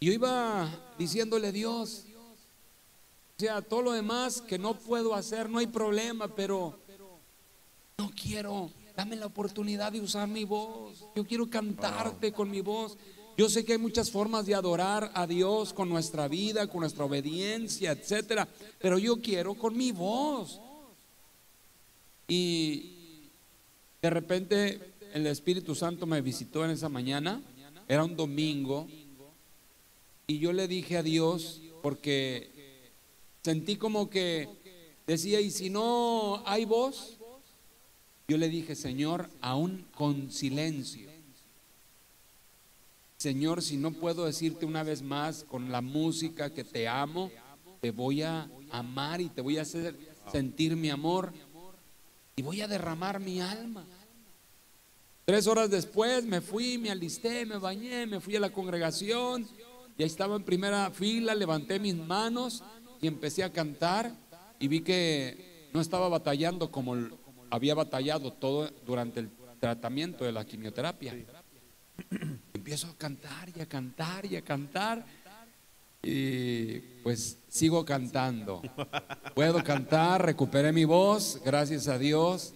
Yo 0.00 0.12
iba 0.12 0.70
diciéndole 0.98 1.52
Dios, 1.52 2.04
o 2.16 3.40
sea, 3.40 3.62
todo 3.62 3.82
lo 3.82 3.92
demás 3.92 4.40
que 4.40 4.58
no 4.58 4.74
puedo 4.74 5.14
hacer, 5.14 5.48
no 5.48 5.58
hay 5.58 5.66
problema, 5.66 6.28
pero 6.34 6.78
no 7.98 8.10
quiero, 8.10 8.70
dame 8.96 9.16
la 9.16 9.26
oportunidad 9.26 9.92
de 9.92 10.00
usar 10.00 10.28
mi 10.28 10.44
voz. 10.44 11.06
Yo 11.14 11.26
quiero 11.26 11.48
cantarte 11.48 12.32
con 12.32 12.50
mi 12.50 12.60
voz. 12.60 12.96
Yo 13.36 13.48
sé 13.48 13.64
que 13.64 13.72
hay 13.72 13.78
muchas 13.78 14.10
formas 14.10 14.44
de 14.44 14.54
adorar 14.54 15.10
a 15.14 15.26
Dios 15.26 15.72
con 15.72 15.88
nuestra 15.88 16.28
vida, 16.28 16.66
con 16.66 16.80
nuestra 16.80 17.04
obediencia, 17.04 17.92
etcétera, 17.92 18.46
pero 18.78 18.98
yo 18.98 19.20
quiero 19.20 19.54
con 19.54 19.76
mi 19.76 19.92
voz. 19.92 20.60
Y 22.28 22.99
de 24.02 24.10
repente 24.10 24.80
el 25.12 25.26
Espíritu 25.26 25.74
Santo 25.74 26.06
me 26.06 26.20
visitó 26.22 26.64
en 26.64 26.70
esa 26.70 26.88
mañana, 26.88 27.42
era 27.88 28.04
un 28.04 28.16
domingo, 28.16 28.88
y 30.26 30.38
yo 30.38 30.52
le 30.52 30.68
dije 30.68 30.96
a 30.96 31.02
Dios, 31.02 31.60
porque 31.82 32.50
sentí 33.42 33.76
como 33.76 34.08
que 34.08 34.48
decía, 35.06 35.40
y 35.40 35.50
si 35.50 35.70
no 35.70 36.42
hay 36.46 36.64
voz, 36.64 37.18
yo 38.28 38.38
le 38.38 38.48
dije, 38.48 38.76
Señor, 38.76 39.28
aún 39.40 39.86
con 39.94 40.30
silencio. 40.30 41.10
Señor, 43.16 43.60
si 43.60 43.76
no 43.76 43.90
puedo 43.90 44.24
decirte 44.24 44.64
una 44.64 44.82
vez 44.82 45.02
más 45.02 45.44
con 45.44 45.72
la 45.72 45.80
música 45.82 46.54
que 46.54 46.64
te 46.64 46.88
amo, 46.88 47.30
te 47.80 47.90
voy 47.90 48.22
a 48.22 48.48
amar 48.70 49.20
y 49.20 49.28
te 49.28 49.40
voy 49.42 49.58
a 49.58 49.62
hacer 49.62 49.96
sentir 50.30 50.76
mi 50.76 50.90
amor 50.90 51.32
y 52.36 52.42
voy 52.42 52.60
a 52.60 52.68
derramar 52.68 53.20
mi 53.20 53.40
alma. 53.40 53.84
Tres 55.24 55.46
horas 55.46 55.70
después 55.70 56.24
me 56.24 56.40
fui, 56.40 56.78
me 56.78 56.90
alisté, 56.90 57.46
me 57.46 57.58
bañé, 57.58 58.06
me 58.06 58.20
fui 58.20 58.36
a 58.36 58.40
la 58.40 58.50
congregación, 58.50 59.46
ya 59.96 60.06
estaba 60.06 60.36
en 60.36 60.44
primera 60.44 60.90
fila, 60.90 61.34
levanté 61.34 61.78
mis 61.78 61.94
manos 61.94 62.64
y 63.00 63.06
empecé 63.06 63.44
a 63.44 63.52
cantar 63.52 64.12
y 64.58 64.68
vi 64.68 64.80
que 64.80 65.68
no 65.72 65.80
estaba 65.80 66.08
batallando 66.08 66.70
como 66.70 66.96
había 67.50 67.74
batallado 67.74 68.32
todo 68.32 68.70
durante 68.84 69.20
el 69.20 69.30
tratamiento 69.60 70.24
de 70.24 70.32
la 70.32 70.44
quimioterapia 70.44 71.14
empiezo 72.60 72.88
a 72.88 72.96
cantar 72.96 73.48
y 73.56 73.60
a 73.60 73.66
cantar 73.66 74.26
y 74.26 74.36
a 74.36 74.42
cantar. 74.42 75.04
Y 76.02 76.78
pues 77.02 77.38
sigo 77.48 77.84
cantando. 77.84 78.62
Puedo 79.34 79.62
cantar, 79.62 80.24
recuperé 80.24 80.72
mi 80.72 80.84
voz, 80.84 81.40
gracias 81.44 81.88
a 81.88 81.98
Dios. 81.98 82.54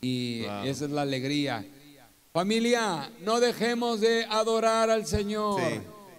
Y 0.00 0.42
esa 0.64 0.84
es 0.84 0.90
la 0.90 1.02
alegría. 1.02 1.66
Familia, 2.32 3.10
no 3.20 3.40
dejemos 3.40 4.00
de 4.00 4.24
adorar 4.24 4.90
al 4.90 5.06
Señor. 5.06 5.60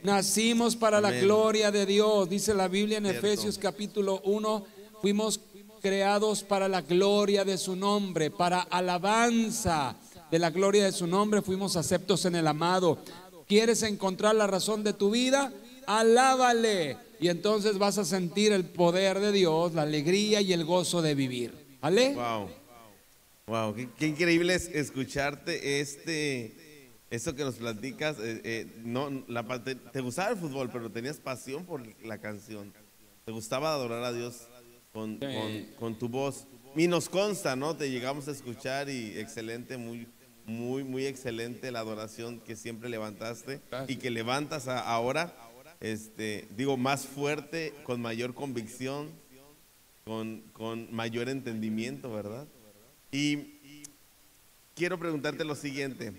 Nacimos 0.04 0.76
para 0.76 1.02
la 1.02 1.12
gloria 1.12 1.72
de 1.72 1.86
Dios. 1.86 2.30
Dice 2.30 2.54
la 2.54 2.68
Biblia 2.68 2.98
en 2.98 3.06
Efesios 3.06 3.58
capítulo 3.58 4.22
1. 4.24 4.66
Fuimos 5.02 5.40
creados 5.82 6.44
para 6.44 6.68
la 6.68 6.82
gloria 6.82 7.44
de 7.44 7.58
su 7.58 7.76
nombre, 7.76 8.32
para 8.32 8.62
alabanza 8.62 9.96
de 10.32 10.40
la 10.40 10.50
gloria 10.50 10.86
de 10.86 10.92
su 10.92 11.08
nombre. 11.08 11.42
Fuimos 11.42 11.76
aceptos 11.76 12.26
en 12.26 12.36
el 12.36 12.48
amado. 12.48 13.00
¿Quieres 13.48 13.84
encontrar 13.84 14.36
la 14.36 14.48
razón 14.48 14.84
de 14.84 14.94
tu 14.94 15.12
vida? 15.12 15.52
Alábale 15.88 16.98
Y 17.20 17.30
entonces 17.30 17.78
vas 17.78 17.98
a 17.98 18.06
sentir 18.06 18.52
el 18.52 18.66
poder 18.66 19.20
de 19.20 19.32
Dios, 19.32 19.74
la 19.74 19.84
alegría 19.84 20.42
y 20.42 20.52
el 20.54 20.66
gozo 20.66 21.02
de 21.02 21.16
vivir. 21.16 21.54
¿Vale? 21.82 22.14
Wow. 22.16 22.50
Wow, 23.46 23.76
qué, 23.76 23.90
qué 23.98 24.08
increíble 24.08 24.56
es 24.56 24.68
escucharte 24.70 25.80
este 25.82 26.90
esto 27.10 27.36
que 27.36 27.44
nos 27.44 27.56
platicas, 27.56 28.18
eh, 28.20 28.42
eh, 28.44 28.68
no, 28.84 29.24
la, 29.28 29.44
te 29.64 30.00
gustaba 30.02 30.32
el 30.32 30.38
fútbol, 30.38 30.72
pero 30.72 30.90
tenías 30.90 31.18
pasión 31.18 31.64
por 31.64 31.84
la 32.04 32.18
canción. 32.18 32.74
Te 33.24 33.32
gustaba 33.32 33.72
adorar 33.74 34.04
a 34.04 34.12
Dios 34.12 34.48
con, 34.92 35.20
con- 35.20 35.66
con 35.80 36.00
tu 36.00 36.10
voz. 36.10 36.48
Y 36.76 36.88
nos 36.88 37.10
consta, 37.10 37.56
¿no? 37.56 37.76
Te 37.76 37.92
llegamos 37.92 38.28
a 38.28 38.32
escuchar 38.32 38.90
y 38.90 39.16
excelente, 39.20 39.78
muy, 39.78 40.08
muy, 40.48 40.84
muy 40.84 41.06
excelente 41.06 41.72
la 41.72 41.82
adoración 41.82 42.40
que 42.40 42.56
siempre 42.56 42.90
levantaste 42.90 43.62
y 43.88 43.98
que 43.98 44.10
levantas 44.10 44.68
a- 44.68 44.80
ahora, 44.80 45.36
este, 45.84 46.48
digo, 46.56 46.78
más 46.78 47.06
fuerte, 47.06 47.74
con 47.84 48.02
mayor 48.02 48.34
convicción, 48.34 49.12
con, 50.06 50.42
con 50.54 50.94
mayor 50.96 51.28
entendimiento, 51.28 52.10
¿verdad? 52.10 52.48
Y 53.12 53.60
quiero 54.76 54.98
preguntarte 54.98 55.44
lo 55.44 55.56
siguiente. 55.56 56.14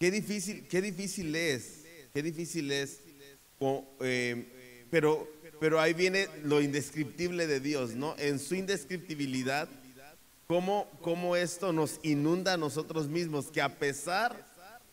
Qué 0.00 0.10
difícil, 0.10 0.66
qué 0.68 0.80
difícil 0.80 1.36
es, 1.36 1.84
qué 2.14 2.22
difícil 2.22 2.72
es, 2.72 3.02
eh, 4.00 4.86
pero, 4.90 5.28
pero 5.60 5.78
ahí 5.78 5.92
viene 5.92 6.28
lo 6.44 6.62
indescriptible 6.62 7.46
de 7.46 7.60
Dios, 7.60 7.90
¿no? 7.94 8.16
En 8.16 8.38
su 8.38 8.54
indescriptibilidad, 8.54 9.68
cómo, 10.46 10.88
cómo 11.02 11.36
esto 11.36 11.74
nos 11.74 12.00
inunda 12.02 12.54
a 12.54 12.56
nosotros 12.56 13.06
mismos, 13.08 13.50
que 13.50 13.60
a 13.60 13.78
pesar 13.78 14.48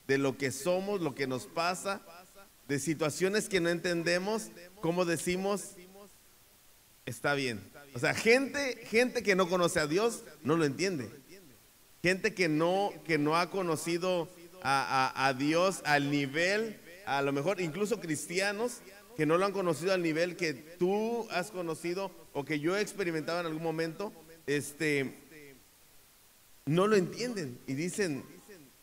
de 0.06 0.17
lo 0.17 0.38
que 0.38 0.51
somos, 0.51 0.99
lo 0.99 1.15
que 1.15 1.28
nos 1.28 1.45
pasa, 1.45 2.01
de 2.67 2.80
situaciones 2.80 3.47
que 3.49 3.60
no 3.60 3.69
entendemos, 3.69 4.49
cómo 4.82 5.06
decimos, 5.06 5.71
está 7.06 7.34
bien. 7.34 7.62
O 7.93 7.99
sea, 7.99 8.13
gente, 8.13 8.86
gente 8.88 9.23
que 9.23 9.36
no 9.36 9.47
conoce 9.47 9.80
a 9.80 9.88
Dios 9.88 10.23
no 10.43 10.58
lo 10.58 10.65
entiende. 10.65 11.10
Gente 12.04 12.34
que 12.34 12.49
no, 12.49 12.91
que 13.06 13.17
no 13.17 13.38
ha 13.38 13.49
conocido 13.49 14.30
a, 14.62 15.12
a- 15.15 15.28
a 15.28 15.34
Dios 15.34 15.82
al 15.86 16.12
nivel, 16.12 16.80
a 17.06 17.21
lo 17.21 17.32
mejor 17.32 17.62
incluso 17.62 17.99
cristianos 17.99 18.80
que 19.15 19.25
no 19.25 19.38
lo 19.38 19.45
han 19.45 19.54
conocido 19.54 19.93
al 19.93 20.01
nivel 20.04 20.36
que 20.36 20.54
tú 20.54 21.28
has 21.32 21.51
conocido 21.51 22.12
o 22.34 22.43
que 22.43 22.60
yo 22.60 22.75
he 22.75 22.82
experimentado 22.82 23.39
en 23.39 23.45
algún 23.45 23.63
momento, 23.63 24.12
este, 24.45 25.15
no 26.65 26.88
lo 26.88 26.95
entienden 26.95 27.58
y 27.67 27.73
dicen, 27.75 28.23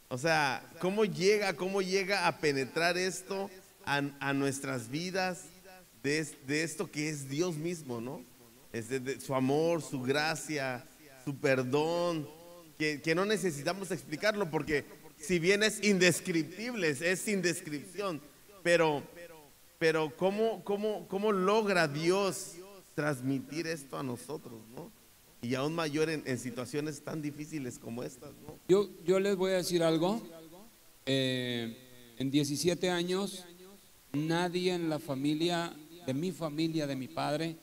o 0.09 0.17
sea, 0.19 0.65
¿cómo 0.81 1.05
llega, 1.05 1.55
cómo 1.55 1.83
llega 1.83 2.27
a 2.27 2.39
penetrar 2.39 2.97
esto 2.97 3.51
a, 3.87 4.03
a 4.21 4.33
nuestras 4.33 4.91
vidas 4.91 5.45
de, 6.03 6.27
de 6.47 6.63
esto 6.63 6.91
que 6.91 7.09
es 7.09 7.29
Dios 7.29 7.57
mismo, 7.57 8.01
¿no? 8.01 8.25
Es 8.73 8.89
de, 8.89 9.01
de 9.01 9.21
su 9.21 9.35
amor, 9.35 9.83
su 9.83 10.01
gracia, 10.03 10.85
su 11.25 11.37
perdón, 11.37 12.29
que, 12.79 13.01
que 13.03 13.15
no 13.15 13.25
necesitamos 13.25 13.91
explicarlo 13.91 14.51
porque 14.51 14.85
si 15.19 15.39
bien 15.39 15.63
es 15.63 15.83
indescriptible, 15.85 16.89
es- 16.89 17.01
es 17.03 17.21
sin 17.21 17.43
descripción, 17.43 18.21
pero, 18.63 19.03
pero 19.79 20.11
¿cómo, 20.17 20.65
cómo, 20.65 21.07
¿cómo 21.09 21.31
logra 21.33 21.87
Dios 21.87 22.53
transmitir 22.95 23.67
esto 23.67 23.99
a 23.99 24.03
nosotros, 24.03 24.61
¿no? 24.75 24.91
Y 25.43 25.55
aún 25.55 25.75
mayor 25.75 26.09
en, 26.09 26.23
en 26.25 26.39
situaciones 26.39 27.03
tan 27.03 27.21
difíciles 27.21 27.79
como 27.79 28.03
estas, 28.05 28.31
¿no? 28.47 28.59
Yo, 28.69 28.89
yo 29.05 29.19
les 29.21 29.35
voy 29.37 29.53
a 29.53 29.57
decir 29.57 29.83
algo. 29.83 30.23
Eh, 31.07 32.15
en 32.19 32.31
17 32.31 32.91
años, 32.91 33.45
nadie 34.13 34.75
en 34.75 34.89
la 34.89 34.99
familia, 34.99 35.73
de 36.07 36.15
mi 36.15 36.33
familia, 36.33 36.87
de 36.87 36.97
mi 36.97 37.09
padre, 37.09 37.57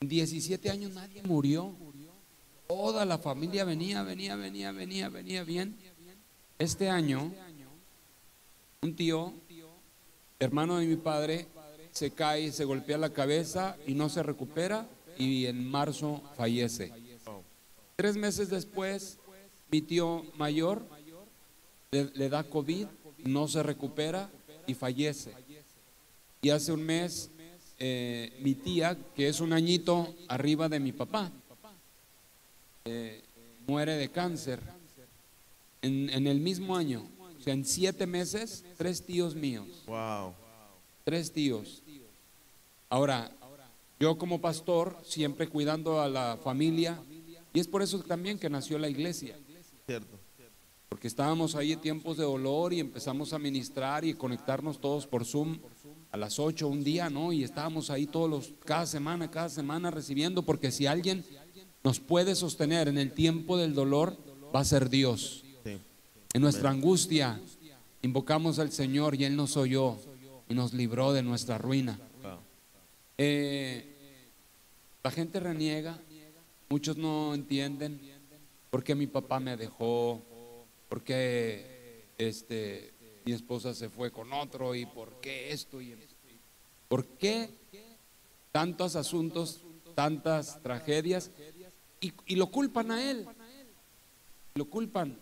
en 0.00 0.08
17 0.08 0.70
años 0.70 0.92
nadie 0.92 1.22
murió. 1.22 1.74
Toda 2.66 3.04
la 3.04 3.18
familia 3.18 3.64
venía, 3.64 4.02
venía, 4.02 4.36
venía, 4.36 4.72
venía, 4.72 5.08
venía 5.08 5.44
bien. 5.44 5.76
Este 6.58 6.90
año, 6.90 7.32
un 8.82 8.96
tío, 8.96 9.32
hermano 10.38 10.78
de 10.78 10.86
mi 10.86 10.96
padre, 10.96 11.46
se 11.92 12.10
cae, 12.10 12.52
se 12.52 12.64
golpea 12.64 12.98
la 12.98 13.12
cabeza 13.12 13.76
y 13.86 13.94
no 13.94 14.08
se 14.08 14.22
recupera 14.22 14.86
y 15.16 15.46
en 15.46 15.66
marzo 15.66 16.22
fallece. 16.36 16.92
Tres 17.94 18.16
meses 18.16 18.50
después, 18.50 19.18
mi 19.70 19.80
tío 19.80 20.24
mayor 20.36 20.86
le, 21.90 22.10
le 22.14 22.28
da 22.28 22.44
COVID, 22.44 22.86
no 23.24 23.48
se 23.48 23.62
recupera 23.62 24.28
y 24.66 24.74
fallece. 24.74 25.32
Y 26.42 26.50
hace 26.50 26.72
un 26.72 26.82
mes, 26.82 27.30
eh, 27.78 28.32
mi 28.40 28.54
tía, 28.54 28.96
que 29.14 29.28
es 29.28 29.40
un 29.40 29.52
añito 29.52 30.14
arriba 30.28 30.68
de 30.68 30.80
mi 30.80 30.92
papá, 30.92 31.30
eh, 32.84 33.22
muere 33.66 33.96
de 33.96 34.08
cáncer. 34.10 34.60
En, 35.82 36.10
en 36.10 36.26
el 36.26 36.40
mismo 36.40 36.76
año, 36.76 37.06
o 37.38 37.42
sea, 37.42 37.52
en 37.52 37.64
siete 37.64 38.06
meses, 38.06 38.64
tres 38.76 39.04
tíos 39.04 39.34
míos 39.36 39.68
Wow. 39.86 40.34
tres 41.04 41.30
tíos. 41.32 41.82
Ahora, 42.88 43.30
yo 44.00 44.18
como 44.18 44.40
pastor, 44.40 44.96
siempre 45.04 45.48
cuidando 45.48 46.00
a 46.00 46.08
la 46.08 46.38
familia, 46.42 46.98
y 47.52 47.60
es 47.60 47.68
por 47.68 47.82
eso 47.82 48.00
también 48.00 48.38
que 48.38 48.50
nació 48.50 48.78
la 48.78 48.88
iglesia, 48.88 49.36
Cierto. 49.86 50.15
Porque 50.88 51.08
estábamos 51.08 51.54
ahí 51.56 51.72
en 51.72 51.80
tiempos 51.80 52.16
de 52.16 52.24
dolor 52.24 52.72
y 52.72 52.80
empezamos 52.80 53.32
a 53.32 53.38
ministrar 53.38 54.04
y 54.04 54.14
conectarnos 54.14 54.80
todos 54.80 55.06
por 55.06 55.24
Zoom 55.24 55.58
a 56.12 56.16
las 56.16 56.38
8 56.38 56.68
un 56.68 56.84
día, 56.84 57.10
¿no? 57.10 57.32
Y 57.32 57.42
estábamos 57.42 57.90
ahí 57.90 58.06
todos 58.06 58.30
los, 58.30 58.52
cada 58.64 58.86
semana, 58.86 59.30
cada 59.30 59.48
semana 59.48 59.90
recibiendo, 59.90 60.42
porque 60.42 60.70
si 60.70 60.86
alguien 60.86 61.24
nos 61.82 61.98
puede 62.00 62.34
sostener 62.34 62.88
en 62.88 62.98
el 62.98 63.12
tiempo 63.12 63.56
del 63.56 63.74
dolor, 63.74 64.16
va 64.54 64.60
a 64.60 64.64
ser 64.64 64.88
Dios. 64.88 65.44
Sí. 65.64 65.78
En 66.32 66.42
nuestra 66.42 66.70
angustia 66.70 67.40
invocamos 68.02 68.58
al 68.58 68.70
Señor 68.70 69.16
y 69.16 69.24
Él 69.24 69.34
nos 69.34 69.56
oyó 69.56 69.98
y 70.48 70.54
nos 70.54 70.72
libró 70.72 71.12
de 71.12 71.22
nuestra 71.22 71.58
ruina. 71.58 71.98
Wow. 72.22 72.38
Eh, 73.18 73.92
la 75.02 75.10
gente 75.10 75.40
reniega, 75.40 75.98
muchos 76.68 76.96
no 76.96 77.34
entienden 77.34 78.00
por 78.70 78.84
qué 78.84 78.94
mi 78.94 79.06
papá 79.06 79.40
me 79.40 79.56
dejó, 79.56 80.22
por 80.88 81.02
qué 81.02 82.04
este, 82.18 82.94
mi 83.24 83.32
esposa 83.32 83.74
se 83.74 83.88
fue 83.88 84.10
con 84.10 84.32
otro 84.32 84.74
y 84.74 84.86
por 84.86 85.20
qué 85.20 85.52
esto 85.52 85.80
y 85.80 85.94
por 86.88 87.06
qué 87.06 87.50
tantos 88.52 88.96
asuntos, 88.96 89.60
tantas 89.94 90.62
tragedias 90.62 91.30
y, 92.00 92.12
y 92.26 92.36
lo 92.36 92.50
culpan 92.50 92.90
a 92.90 93.10
él, 93.10 93.26
lo 94.54 94.66
culpan. 94.66 95.18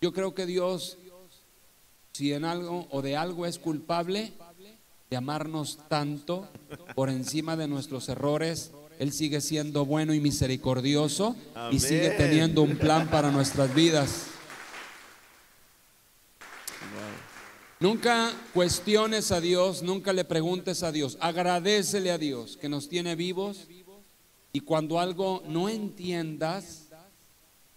Yo 0.00 0.12
creo 0.12 0.34
que 0.34 0.46
Dios, 0.46 0.96
si 2.12 2.32
en 2.32 2.44
algo 2.44 2.86
o 2.90 3.02
de 3.02 3.16
algo 3.16 3.46
es 3.46 3.58
culpable, 3.58 4.32
de 5.10 5.16
amarnos 5.16 5.78
tanto 5.88 6.48
por 6.94 7.08
encima 7.08 7.56
de 7.56 7.66
nuestros 7.66 8.08
errores, 8.08 8.72
Él 8.98 9.12
sigue 9.12 9.40
siendo 9.40 9.84
bueno 9.84 10.12
y 10.14 10.20
misericordioso 10.20 11.34
y 11.70 11.80
sigue 11.80 12.10
teniendo 12.10 12.62
un 12.62 12.76
plan 12.76 13.08
para 13.08 13.30
nuestras 13.30 13.74
vidas. 13.74 14.26
Nunca 17.80 18.32
cuestiones 18.54 19.30
a 19.30 19.40
Dios, 19.40 19.82
nunca 19.82 20.12
le 20.12 20.24
preguntes 20.24 20.82
a 20.82 20.90
Dios, 20.90 21.16
agradecele 21.20 22.10
a 22.10 22.18
Dios 22.18 22.56
que 22.56 22.68
nos 22.68 22.88
tiene 22.88 23.14
vivos 23.14 23.68
y 24.52 24.60
cuando 24.60 24.98
algo 24.98 25.44
no 25.46 25.68
entiendas, 25.68 26.88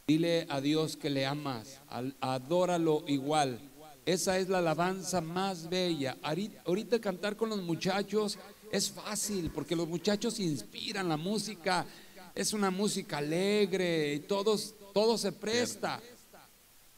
dile 0.08 0.48
a 0.50 0.60
Dios 0.60 0.98
que 0.98 1.12
le 1.12 1.26
amas, 1.28 1.80
al- 1.88 2.16
adóralo 2.20 3.04
igual. 3.08 3.60
Esa 4.04 4.40
es 4.40 4.50
la 4.50 4.58
alabanza 4.58 5.22
más 5.22 5.70
bella. 5.70 6.18
Ahorita 6.66 7.00
cantar 7.00 7.36
con 7.38 7.50
los 7.50 7.62
muchachos 7.62 8.40
es 8.72 8.90
fácil 8.90 9.52
porque 9.54 9.76
los 9.76 9.88
muchachos 9.88 10.40
inspiran 10.40 11.10
la 11.10 11.18
música, 11.18 11.86
es 12.34 12.54
una 12.54 12.72
música 12.72 13.20
alegre 13.20 14.16
y 14.16 14.20
todos, 14.22 14.74
todo 14.96 15.16
se 15.20 15.32
presta. 15.32 16.02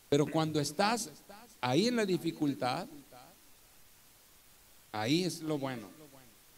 Pero 0.08 0.26
cuando 0.28 0.60
estás 0.62 1.10
ahí 1.64 1.88
en 1.88 1.96
la 1.96 2.06
dificultad, 2.06 2.88
ahí 4.92 5.24
es 5.24 5.42
lo 5.42 5.58
bueno. 5.58 5.88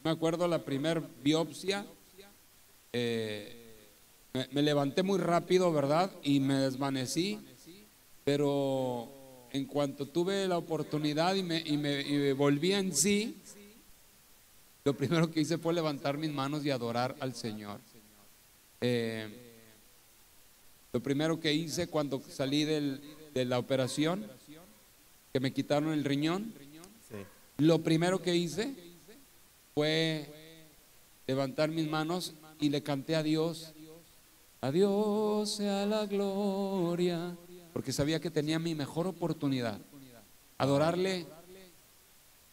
Me 0.04 0.10
acuerdo 0.10 0.48
la 0.48 0.66
primer 0.66 1.02
biopsia, 1.24 1.86
eh, 2.92 3.62
me, 4.52 4.62
levanté 4.62 5.04
muy 5.04 5.20
rápido, 5.20 5.72
¿verdad? 5.72 6.12
Y 6.24 6.40
me 6.40 6.56
desvanecí, 6.56 7.40
pero 8.24 9.10
en 9.52 9.66
cuanto 9.66 10.08
tuve 10.08 10.48
la 10.48 10.58
oportunidad 10.58 11.36
y 11.36 11.44
me, 11.44 11.60
y 11.60 11.78
me- 11.78 12.34
volví 12.34 12.74
en 12.74 12.94
sí, 12.96 13.38
lo 14.84 14.98
primero 14.98 15.32
que 15.32 15.42
hice 15.42 15.58
fue 15.58 15.74
levantar 15.74 16.18
mis 16.18 16.32
manos 16.32 16.66
y 16.66 16.72
adorar 16.72 17.16
al 17.20 17.36
Señor. 17.36 17.80
Eh, 18.82 19.30
lo 20.94 21.00
primero 21.00 21.40
que 21.40 21.54
hice 21.54 21.88
cuando 21.88 22.22
salí 22.28 22.64
de 22.64 23.46
la 23.46 23.60
operación, 23.60 24.28
que 25.36 25.42
me 25.42 25.52
quitaron 25.52 25.92
el 25.92 26.06
riñón, 26.06 26.54
Sí. 27.10 27.18
lo 27.58 27.84
primero 27.84 28.22
que 28.22 28.34
hice 28.34 28.74
fue 29.74 30.30
levantar 31.28 31.68
mis 31.68 31.90
manos 31.90 32.36
y 32.58 32.70
le 32.70 32.82
canté 32.82 33.18
a 33.18 33.22
Dios. 33.22 33.74
A 34.62 34.72
Dios 34.72 35.52
sea 35.58 35.86
la 35.88 36.06
gloria, 36.06 37.36
porque 37.74 37.92
sabía 37.92 38.22
que 38.22 38.32
tenía 38.32 38.60
mi 38.60 38.76
mejor 38.76 39.08
oportunidad. 39.08 39.78
Adorarle 40.58 41.26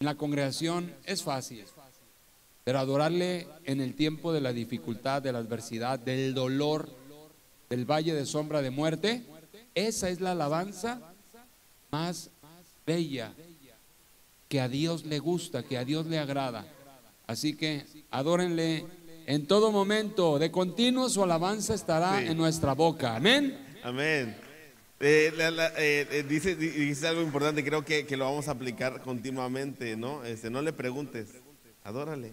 en 0.00 0.04
la 0.06 0.16
congregación 0.16 0.92
es 1.04 1.22
fácil, 1.22 1.64
pero 2.64 2.80
adorarle 2.80 3.46
en 3.62 3.80
el 3.80 3.94
tiempo 3.94 4.32
de 4.32 4.40
la 4.40 4.52
dificultad, 4.52 5.22
de 5.22 5.30
la 5.30 5.38
adversidad, 5.38 6.00
del 6.00 6.34
dolor, 6.34 6.88
del 7.70 7.88
valle 7.88 8.12
de 8.12 8.26
sombra 8.26 8.60
de 8.60 8.70
muerte, 8.70 9.22
esa 9.76 10.08
es 10.08 10.20
la 10.20 10.32
alabanza 10.32 11.00
más 11.92 12.28
bella 12.86 13.32
que 14.48 14.60
a 14.60 14.68
Dios 14.68 15.04
le 15.04 15.18
gusta, 15.18 15.62
que 15.62 15.78
a 15.78 15.84
Dios 15.84 16.06
le 16.06 16.18
agrada. 16.18 16.66
Así 17.26 17.56
que 17.56 17.84
adórenle 18.10 18.84
en 19.26 19.46
todo 19.46 19.70
momento, 19.72 20.38
de 20.38 20.50
continuo 20.50 21.08
su 21.08 21.22
alabanza 21.22 21.74
estará 21.74 22.20
Sí. 22.20 22.26
en 22.28 22.36
nuestra 22.36 22.74
boca. 22.74 23.16
Amén. 23.16 23.56
Amén. 23.82 24.36
Eh, 25.00 25.32
la- 25.36 25.50
la- 25.50 25.68
eh, 25.78 26.06
eh, 26.10 26.24
dice, 26.28 26.54
di- 26.54 26.68
dice 26.68 27.08
algo 27.08 27.22
importante, 27.22 27.64
creo 27.64 27.84
que, 27.84 28.06
que 28.06 28.16
lo 28.16 28.24
vamos 28.24 28.46
a 28.48 28.52
aplicar 28.52 29.00
continuamente, 29.02 29.96
¿no? 29.96 30.24
Este, 30.24 30.50
no 30.50 30.60
le 30.62 30.72
preguntes, 30.72 31.28
adórale. 31.82 32.32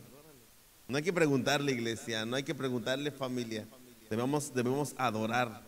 No 0.87 0.97
hay 0.97 1.03
que 1.03 1.13
preguntarle, 1.13 1.71
iglesia, 1.71 2.25
no 2.25 2.35
hay 2.35 2.43
que 2.43 2.53
preguntarle, 2.55 3.11
familia. 3.11 3.67
Debemos, 4.09 4.53
debemos 4.53 4.93
adorar, 4.97 5.63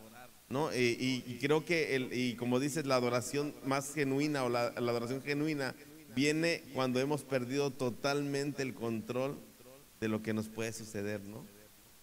¿no? 0.52 0.72
Eh, 0.72 0.96
y, 1.00 1.24
y 1.26 1.38
creo 1.40 1.66
que, 1.66 1.96
el, 1.96 2.10
y 2.14 2.36
como 2.36 2.60
dices, 2.60 2.86
la 2.86 2.96
adoración 2.96 3.54
más 3.66 3.94
genuina 3.94 4.44
o 4.44 4.50
la, 4.50 4.72
la 4.72 4.92
adoración 4.92 5.22
genuina 5.22 5.74
viene 6.16 6.64
cuando 6.74 7.00
hemos 7.00 7.24
perdido 7.24 7.72
totalmente 7.72 8.62
el 8.64 8.74
control 8.74 9.38
de 10.00 10.08
lo 10.10 10.22
que 10.22 10.34
nos 10.34 10.50
puede 10.50 10.74
suceder, 10.74 11.22
¿no? 11.22 11.46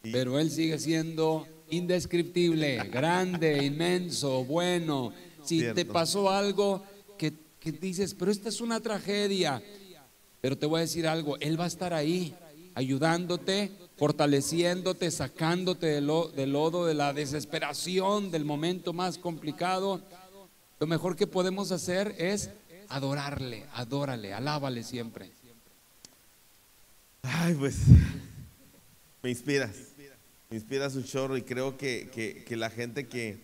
Y- 0.03 0.13
Pero 0.13 0.39
Él 0.39 0.51
sigue 0.51 0.79
siendo 0.79 1.47
indescriptible, 1.71 2.79
grande, 2.91 3.65
inmenso, 3.65 4.45
bueno. 4.45 5.13
Si 5.45 5.61
te 5.75 5.85
pasó 5.85 6.31
algo 6.31 6.83
que, 7.19 7.33
que 7.61 7.73
dices, 7.73 8.15
pero 8.15 8.31
esta 8.31 8.49
es 8.49 8.61
una 8.61 8.81
tragedia, 8.81 9.63
pero 10.41 10.57
te 10.57 10.67
voy 10.67 10.79
a 10.79 10.81
decir 10.83 11.07
algo, 11.07 11.37
Él 11.41 11.59
va 11.59 11.65
a 11.65 11.69
estar 11.69 11.93
ahí, 11.93 12.35
ayudándote, 12.79 13.73
fortaleciéndote, 13.97 15.11
sacándote 15.11 15.87
del, 15.89 16.07
lo- 16.07 16.29
del 16.29 16.53
lodo, 16.53 16.87
de 16.87 16.95
la 16.95 17.13
desesperación, 17.13 18.31
del 18.31 18.45
momento 18.45 18.93
más 18.93 19.19
complicado. 19.19 20.01
Lo 20.79 20.87
mejor 20.87 21.17
que 21.17 21.27
podemos 21.27 21.73
hacer 21.73 22.15
es 22.19 22.51
adorarle, 22.89 23.67
adórale, 23.73 24.33
alábale 24.33 24.85
siempre. 24.85 25.33
Ay, 27.23 27.55
pues 27.55 27.79
me 29.23 29.31
inspiras. 29.31 29.75
Me 30.51 30.57
inspiras 30.57 30.95
un 30.95 31.05
chorro 31.05 31.37
y 31.37 31.43
creo 31.43 31.77
que, 31.77 32.09
que- 32.47 32.57
la 32.57 32.71
gente 32.71 33.09
que, 33.09 33.39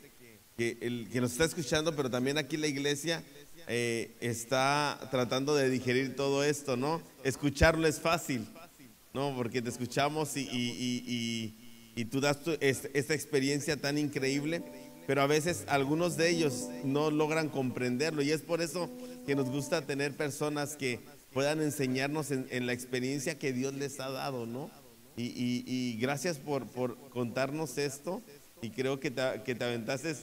que 0.56 1.20
nos 1.20 1.32
está 1.32 1.44
escuchando, 1.44 1.94
pero 1.96 2.08
también 2.08 2.38
aquí 2.38 2.56
la 2.56 2.68
iglesia, 2.68 3.22
eh, 3.66 4.14
está 4.20 4.98
tratando 5.10 5.54
de 5.56 5.68
digerir 5.70 6.14
todo 6.14 6.44
esto, 6.44 6.76
¿no? 6.76 7.02
Escucharlo 7.24 7.88
es 7.88 7.98
fácil, 8.00 8.46
¿no? 9.14 9.34
Porque 9.36 9.62
te 9.62 9.70
escuchamos 9.70 10.36
y, 10.36 10.40
y- 10.40 11.04
y- 11.06 11.54
y- 11.96 12.04
tú 12.06 12.20
das 12.20 12.42
tu- 12.42 12.56
es- 12.60 12.88
esta 12.92 13.14
experiencia 13.14 13.76
tan 13.76 13.96
increíble, 13.96 14.62
pero 15.06 15.22
a 15.22 15.26
veces 15.26 15.64
algunos 15.68 16.16
de 16.16 16.30
ellos 16.30 16.68
no 16.84 17.10
logran 17.10 17.48
comprenderlo 17.48 18.22
y 18.22 18.30
es 18.32 18.42
por 18.42 18.60
eso 18.60 18.90
que 19.26 19.34
nos 19.36 19.48
gusta 19.50 19.86
tener 19.86 20.16
personas 20.16 20.76
que 20.76 21.00
puedan 21.32 21.60
enseñarnos 21.62 22.30
en, 22.30 22.66
la 22.66 22.72
experiencia 22.72 23.38
que 23.38 23.52
Dios 23.52 23.74
les 23.74 23.98
ha 24.00 24.10
dado, 24.10 24.46
¿no? 24.46 24.70
Y 25.16 25.96
gracias 26.00 26.38
por, 26.38 26.66
por 26.66 26.96
contarnos 27.10 27.78
esto 27.78 28.22
y 28.62 28.70
creo 28.70 28.98
que 28.98 29.10
te, 29.10 29.22
que 29.44 29.54
te 29.54 29.64
aventaste 29.64 30.14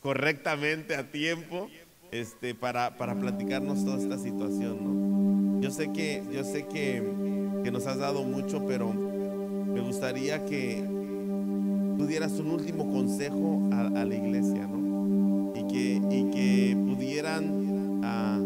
correctamente 0.00 0.96
a 0.96 1.10
tiempo 1.12 1.68
este, 2.10 2.54
para, 2.54 2.96
para 2.96 3.14
platicarnos 3.18 3.84
toda 3.84 3.98
esta 4.02 4.18
situación, 4.18 4.78
¿no? 4.82 5.60
Yo 5.60 5.70
sé 5.70 5.92
que, 5.92 6.22
yo 6.32 6.42
sé 6.44 6.66
que, 6.66 7.02
que 7.62 7.70
nos 7.70 7.86
has 7.86 7.98
dado 7.98 8.22
mucho, 8.22 8.64
pero 8.66 8.92
me 8.92 9.80
gustaría 9.80 10.44
que 10.44 10.82
tú 11.98 12.06
dieras 12.06 12.32
un 12.38 12.50
último 12.50 12.90
consejo 12.90 13.60
a, 13.72 14.04
la 14.04 14.14
iglesia, 14.14 14.66
¿no? 14.66 15.52
Y 15.54 15.66
que, 15.66 16.00
y 16.10 16.30
que 16.30 16.76
pudieran 16.76 18.00
ah, 18.02 18.38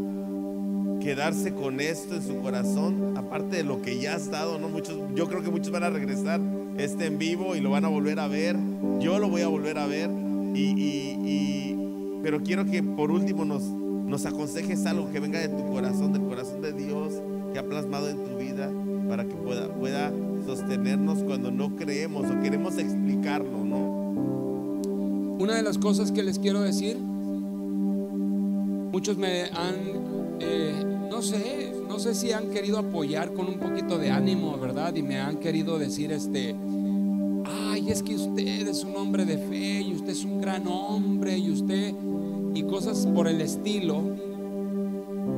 quedarse 1.01 1.55
con 1.55 1.81
esto 1.81 2.17
en 2.17 2.23
su 2.23 2.41
corazón, 2.41 3.15
aparte 3.17 3.57
de 3.57 3.65
lo 3.65 3.81
que 3.83 3.99
ya 3.99 4.17
has 4.17 4.31
dado, 4.31 4.59
¿no? 4.59 4.69
Muchos, 4.69 4.99
yo 5.15 5.29
creo 5.29 5.43
que 5.43 5.51
muchos 5.51 5.71
van 5.71 5.85
a 5.85 5.91
regresar 5.91 6.41
este 6.77 7.07
en 7.07 7.19
vivo 7.19 7.55
y 7.55 7.61
lo 7.61 7.71
van 7.71 7.85
a 7.85 7.89
volver 7.89 8.19
a 8.21 8.27
ver. 8.27 8.57
Yo 9.01 9.19
lo 9.19 9.29
voy 9.29 9.43
a 9.43 9.49
volver 9.49 9.79
a 9.79 9.87
ver. 9.87 10.11
Y- 10.55 10.75
y- 10.79 11.15
pero 12.25 12.43
quiero 12.43 12.65
que 12.65 12.83
por 12.83 13.11
último 13.11 13.45
nos, 13.45 13.63
nos 13.65 14.25
aconsejes 14.25 14.87
algo 14.87 15.11
que 15.13 15.21
venga 15.21 15.39
de 15.39 15.49
tu 15.49 15.69
corazón, 15.71 16.15
del 16.15 16.23
corazón 16.23 16.63
de 16.63 16.73
Dios, 16.73 17.21
que 17.55 17.61
ha 17.61 17.65
plasmado 17.65 18.11
en 18.11 18.17
tu 18.25 18.37
vida, 18.37 18.69
para 19.09 19.25
que 19.29 19.37
pueda, 19.37 19.73
pueda 19.73 20.13
sostenernos 20.45 21.23
cuando 21.23 21.53
no 21.53 21.77
creemos 21.77 22.29
o 22.29 22.41
queremos 22.43 22.77
explicarlo, 22.79 23.65
¿no? 23.65 24.83
Una 25.39 25.55
de 25.55 25.63
las 25.63 25.79
cosas 25.79 26.11
que 26.11 26.25
les 26.25 26.41
quiero 26.41 26.63
decir, 26.63 26.99
muchos 28.91 29.17
me 29.19 29.45
han, 29.45 29.77
eh, 30.41 30.85
no 31.09 31.23
sé, 31.23 31.73
no 31.89 32.01
sé 32.01 32.17
si 32.17 32.33
han 32.33 32.51
querido 32.51 32.77
apoyar 32.77 33.33
con 33.33 33.47
un 33.47 33.61
poquito 33.61 33.99
de 33.99 34.11
ánimo, 34.11 34.59
¿verdad? 34.59 34.97
Y 34.97 35.03
me 35.03 35.21
han 35.21 35.37
querido 35.37 35.79
decir, 35.79 36.11
este, 36.11 36.57
ay, 37.45 37.89
es 37.89 38.03
que 38.03 38.17
usted 38.17 38.67
es 38.67 38.83
un 38.83 38.97
hombre 38.97 39.25
de 39.25 39.39
fe 39.39 39.81
y 39.81 39.95
usted 39.95 40.11
es 40.11 40.25
un 40.25 40.41
gran 40.41 40.67
hombre 40.67 41.39
y 41.39 41.53
usted, 41.53 41.95
y 42.53 42.65
cosas 42.65 43.07
por 43.15 43.29
el 43.29 43.41
estilo. 43.41 44.03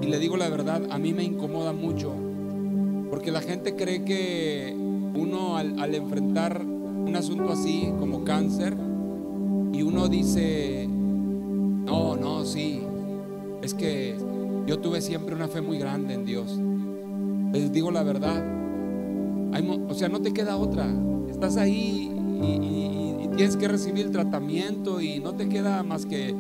Y 0.03 0.07
le 0.07 0.19
digo 0.19 0.37
la 0.37 0.49
verdad, 0.49 0.83
a 0.91 0.99
mí 0.99 1.13
me 1.13 1.25
incomoda 1.25 1.73
mucho, 1.73 2.13
porque 3.11 3.31
la 3.31 3.41
gente 3.41 3.75
cree 3.75 4.05
que 4.05 4.75
uno 5.15 5.57
al, 5.57 5.95
enfrentar 5.95 6.63
un 6.65 7.15
asunto 7.17 7.51
así 7.51 7.93
como 7.99 8.25
cáncer, 8.25 8.77
y 9.73 9.83
uno 9.83 10.09
dice, 10.09 10.87
no, 10.89 12.17
no, 12.17 12.45
sí, 12.45 12.83
es 13.63 13.75
que 13.75 14.17
yo 14.67 14.79
tuve 14.79 15.01
siempre 15.01 15.35
una 15.35 15.49
fe 15.49 15.61
muy 15.61 15.79
grande 15.79 16.15
en 16.15 16.25
Dios. 16.25 16.59
Les 17.53 17.73
digo 17.73 17.91
la 17.91 18.03
verdad, 18.03 18.43
o 19.89 19.95
sea, 19.95 20.09
no 20.09 20.21
te 20.21 20.33
queda 20.33 20.57
otra, 20.57 20.87
estás 21.31 21.57
ahí 21.57 22.11
y, 22.43 22.47
y- 22.47 23.25
y 23.25 23.29
tienes 23.37 23.57
que 23.57 23.69
recibir 23.69 24.07
el 24.07 24.13
tratamiento 24.13 25.01
y 25.01 25.21
no 25.21 25.35
te 25.35 25.49
queda 25.49 25.83
más 25.83 26.07
que 26.07 26.35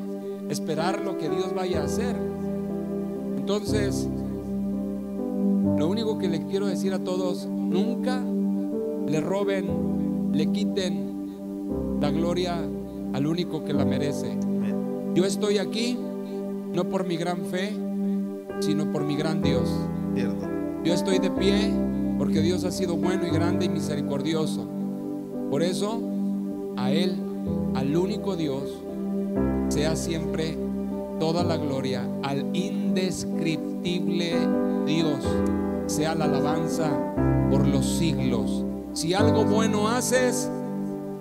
esperar 0.50 1.00
lo 1.02 1.16
que 1.18 1.28
Dios 1.28 1.54
vaya 1.54 1.80
a 1.82 1.84
hacer. 1.84 2.16
Entonces, 3.48 4.08
lo 5.78 5.86
único 5.86 6.18
que 6.18 6.28
le 6.28 6.46
quiero 6.46 6.66
decir 6.66 6.92
a 6.92 6.98
todos, 6.98 7.46
nunca 7.46 8.20
le 9.06 9.20
roben, 9.20 10.32
le 10.32 10.50
quiten 10.50 11.98
la 12.00 12.10
gloria 12.10 12.58
al 13.12 13.24
único 13.24 13.62
que 13.62 13.72
la 13.72 13.84
merece. 13.84 14.36
Yo 15.14 15.24
estoy 15.24 15.58
aquí 15.58 15.96
no 16.74 16.88
por 16.88 17.06
mi 17.06 17.16
gran 17.16 17.44
fe, 17.44 17.72
sino 18.58 18.90
por 18.90 19.04
mi 19.04 19.14
gran 19.14 19.42
Dios. 19.42 19.70
Yo 20.84 20.92
estoy 20.92 21.20
de 21.20 21.30
pie 21.30 21.70
porque 22.18 22.40
Dios 22.40 22.64
ha 22.64 22.72
sido 22.72 22.96
bueno 22.96 23.28
y 23.28 23.30
grande 23.30 23.66
y 23.66 23.68
misericordioso. 23.68 24.66
Por 25.52 25.62
eso, 25.62 26.00
a 26.76 26.90
Él, 26.90 27.14
al 27.76 27.96
único 27.96 28.34
Dios, 28.34 28.82
sea 29.68 29.94
siempre 29.94 30.65
toda 31.18 31.44
la 31.44 31.56
gloria, 31.56 32.08
al 32.22 32.54
indescriptible 32.54 34.34
Dios, 34.86 35.24
sea 35.86 36.14
la 36.14 36.26
alabanza 36.26 36.90
por 37.50 37.66
los 37.66 37.86
siglos. 37.86 38.64
Si 38.92 39.14
algo 39.14 39.44
bueno 39.44 39.88
haces, 39.88 40.50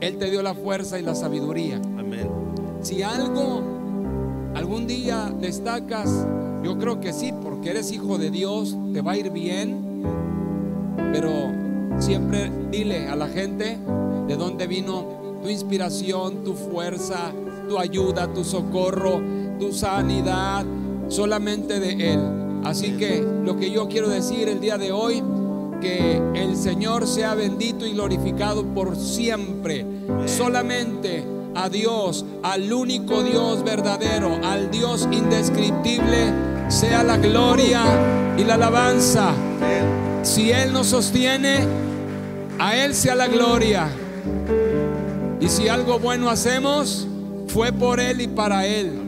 Él 0.02 0.18
te 0.18 0.30
dio 0.30 0.42
la 0.42 0.54
fuerza 0.54 1.00
y 1.00 1.04
la 1.04 1.16
sabiduría. 1.16 1.78
Amén. 1.98 2.30
Si 2.82 3.04
algo 3.04 3.62
algún 4.56 4.88
día 4.88 5.34
destacas, 5.40 6.26
yo 6.64 6.78
creo 6.78 7.00
que 7.00 7.14
sí, 7.14 7.34
porque 7.44 7.72
eres 7.72 7.92
hijo 7.92 8.18
de 8.18 8.32
Dios, 8.32 8.78
te 8.94 9.02
va 9.02 9.14
a 9.14 9.18
ir 9.18 9.30
bien, 9.30 10.04
pero 11.12 11.32
siempre 12.00 12.52
dile 12.72 13.08
a 13.08 13.16
la 13.16 13.28
gente 13.28 13.78
de 14.28 14.36
dónde 14.36 14.68
vino 14.68 15.40
tu 15.44 15.50
inspiración, 15.50 16.44
tu 16.44 16.54
fuerza, 16.54 17.32
tu 17.68 17.78
ayuda, 17.78 18.32
tu 18.34 18.44
socorro, 18.44 19.22
tu 19.60 19.74
sanidad, 19.74 20.66
solamente 21.08 21.80
de 21.80 22.14
Él. 22.14 22.20
Así 22.64 22.94
que 22.98 23.26
lo 23.44 23.58
que 23.58 23.72
yo 23.72 23.88
quiero 23.88 24.10
decir 24.10 24.50
el 24.50 24.60
día 24.60 24.78
de 24.78 24.92
hoy, 24.92 25.22
que 25.82 26.22
el 26.34 26.56
Señor 26.56 27.08
sea 27.08 27.36
bendito 27.36 27.86
y 27.86 27.94
glorificado 27.94 28.66
por 28.66 28.96
siempre. 28.96 29.86
Solamente 30.26 31.24
a 31.56 31.70
Dios, 31.70 32.26
al 32.44 32.72
único 32.72 33.24
Dios 33.24 33.64
verdadero, 33.64 34.40
al 34.44 34.72
Dios 34.72 35.08
indescriptible, 35.12 36.34
sea 36.70 37.04
la 37.04 37.18
gloria 37.18 37.84
y 38.38 38.44
la 38.44 38.56
alabanza. 38.56 39.32
Si 40.24 40.52
Él 40.52 40.74
nos 40.74 40.88
sostiene, 40.88 41.60
a 42.60 42.76
Él 42.76 42.94
sea 42.96 43.16
la 43.16 43.28
gloria. 43.28 43.88
Y 45.40 45.48
si 45.48 45.68
algo 45.68 46.00
bueno 46.00 46.30
hacemos, 46.30 47.08
fue 47.48 47.72
por 47.72 48.00
Él 48.00 48.22
y 48.22 48.28
para 48.28 48.66
Él. 48.66 49.05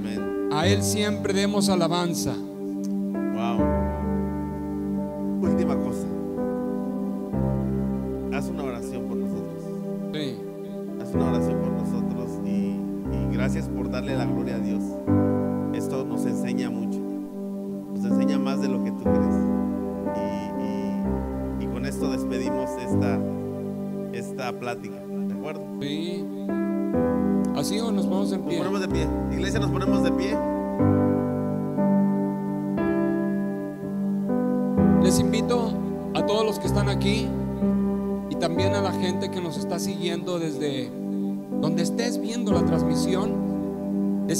A 0.52 0.66
Él 0.68 0.82
siempre 0.82 1.34
demos 1.34 1.70
alabanza. 1.70 2.36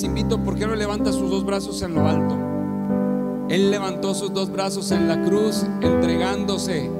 Invito, 0.04 0.38
¿por 0.44 0.56
qué 0.56 0.68
no 0.68 0.76
levanta 0.76 1.12
sus 1.12 1.30
dos 1.30 1.46
brazos 1.46 1.82
en 1.82 1.96
lo 1.96 2.08
alto? 2.08 2.36
Él 3.50 3.72
levantó 3.72 4.14
sus 4.14 4.34
dos 4.34 4.52
brazos 4.52 4.92
en 4.92 5.08
la 5.08 5.24
cruz, 5.24 5.66
entregándose 5.82 6.92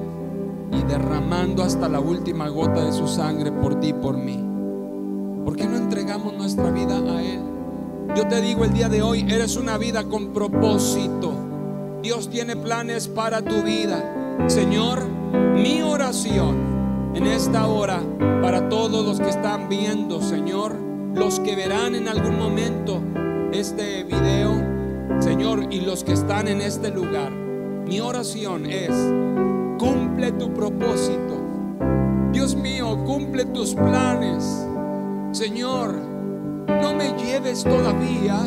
y 0.72 0.82
derramando 0.84 1.64
hasta 1.64 1.88
la 1.90 2.00
última 2.00 2.50
gota 2.50 2.86
de 2.86 2.94
su 2.94 3.08
sangre 3.08 3.52
por 3.52 3.80
ti 3.80 3.90
y 3.90 3.94
por 3.94 4.18
mí. 4.18 4.44
¿Por 5.46 5.56
qué 5.56 5.66
no 5.66 5.78
entregamos 5.78 6.34
nuestra 6.34 6.72
vida 6.72 6.98
a 6.98 7.22
Él? 7.22 7.42
Yo 8.16 8.28
te 8.28 8.42
digo 8.42 8.64
el 8.64 8.74
día 8.74 8.90
de 8.90 9.02
hoy, 9.02 9.26
eres 9.30 9.58
una 9.58 9.78
vida 9.78 10.06
con 10.06 10.34
propósito. 10.34 11.34
Dios 12.02 12.30
tiene 12.30 12.56
planes 12.56 13.08
para 13.08 13.42
tu 13.42 13.62
vida. 13.64 14.46
Señor, 14.48 15.08
mi 15.56 15.82
oración 15.82 17.12
en 17.14 17.28
esta 17.28 17.68
hora 17.68 18.02
para 18.42 18.70
todos 18.70 19.06
los 19.06 19.20
que 19.20 19.30
están 19.30 19.68
viendo, 19.68 20.22
Señor, 20.22 20.87
los 21.18 21.40
que 21.40 21.56
verán 21.56 21.96
en 21.96 22.08
algún 22.08 22.38
momento 22.38 23.02
este 23.52 24.04
video, 24.04 24.64
Señor, 25.20 25.68
y 25.72 25.82
los 25.82 26.04
que 26.04 26.14
están 26.14 26.48
en 26.48 26.62
este 26.62 26.92
lugar. 26.92 27.32
Mi 27.32 28.00
oración 28.00 28.68
es, 28.68 28.92
cumple 29.80 30.32
tu 30.34 30.54
propósito. 30.54 31.42
Dios 32.32 32.56
mío, 32.56 33.04
cumple 33.06 33.46
tus 33.46 33.74
planes. 33.74 34.44
Señor, 35.32 35.96
no 36.68 36.94
me 36.94 37.14
lleves 37.14 37.64
todavía 37.64 38.38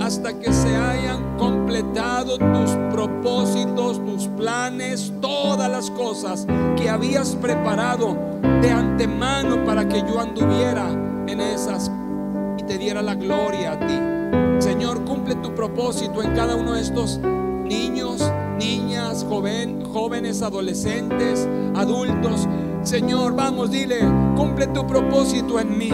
hasta 0.00 0.38
que 0.38 0.52
se 0.52 0.76
hayan 0.76 1.38
completado 1.38 2.36
tus 2.36 2.70
propósitos, 2.92 4.04
tus 4.04 4.28
planes, 4.28 5.12
todas 5.22 5.70
las 5.70 5.90
cosas 5.90 6.46
que 6.76 6.90
habías 6.90 7.34
preparado 7.36 8.16
de 8.60 8.70
antemano 8.70 9.64
para 9.64 9.88
que 9.88 10.00
yo 10.00 10.20
anduviera 10.20 10.90
en 11.26 11.40
esas 11.40 11.90
te 12.66 12.78
diera 12.78 13.02
la 13.02 13.14
gloria 13.14 13.72
a 13.72 13.86
ti. 13.86 13.98
Señor, 14.58 15.04
cumple 15.04 15.34
tu 15.36 15.54
propósito 15.54 16.22
en 16.22 16.34
cada 16.34 16.54
uno 16.56 16.74
de 16.74 16.80
estos 16.80 17.18
niños, 17.18 18.22
niñas, 18.58 19.24
joven, 19.28 19.84
jóvenes, 19.84 20.42
adolescentes, 20.42 21.48
adultos. 21.74 22.48
Señor, 22.82 23.34
vamos, 23.34 23.70
dile, 23.70 24.00
cumple 24.36 24.66
tu 24.68 24.86
propósito 24.86 25.58
en 25.60 25.76
mí. 25.76 25.90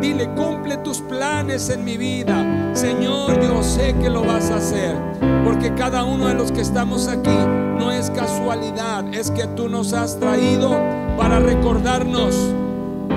Dile, 0.00 0.28
cumple 0.34 0.76
tus 0.78 1.00
planes 1.00 1.70
en 1.70 1.84
mi 1.84 1.96
vida. 1.96 2.74
Señor, 2.74 3.40
yo 3.40 3.62
sé 3.62 3.94
que 4.00 4.10
lo 4.10 4.24
vas 4.24 4.50
a 4.50 4.56
hacer. 4.56 4.96
Porque 5.44 5.74
cada 5.74 6.04
uno 6.04 6.28
de 6.28 6.34
los 6.34 6.52
que 6.52 6.60
estamos 6.60 7.08
aquí 7.08 7.36
no 7.78 7.90
es 7.90 8.10
casualidad, 8.10 9.12
es 9.14 9.30
que 9.30 9.46
tú 9.48 9.68
nos 9.68 9.92
has 9.92 10.18
traído 10.18 10.70
para 11.16 11.38
recordarnos 11.38 12.54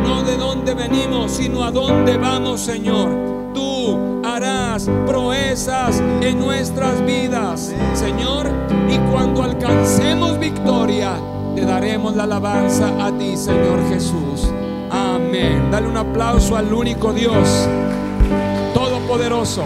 no 0.04 0.24
de 0.24 0.38
dónde 0.38 0.74
venimos, 0.74 1.34
sino 1.34 1.64
a 1.64 1.72
dónde 1.72 2.18
vamos, 2.18 2.62
Señor. 2.62 3.10
Tú 3.54 4.22
harás 4.24 4.90
proezas 5.06 6.02
en 6.22 6.40
nuestras 6.40 7.04
vidas, 7.06 7.74
Señor. 7.94 8.50
Y 8.90 8.98
cuando 9.12 9.44
alcancemos 9.44 10.40
victoria, 10.40 11.14
te 11.56 11.66
daremos 11.66 12.16
la 12.16 12.24
alabanza 12.24 12.94
a 13.04 13.12
ti, 13.18 13.36
Señor 13.36 13.80
Jesús. 13.90 14.52
Amén. 14.90 15.70
Dale 15.72 15.88
un 15.88 15.98
aplauso 15.98 16.56
al 16.56 16.72
único 16.74 17.14
Dios, 17.14 17.68
todopoderoso. 18.74 19.66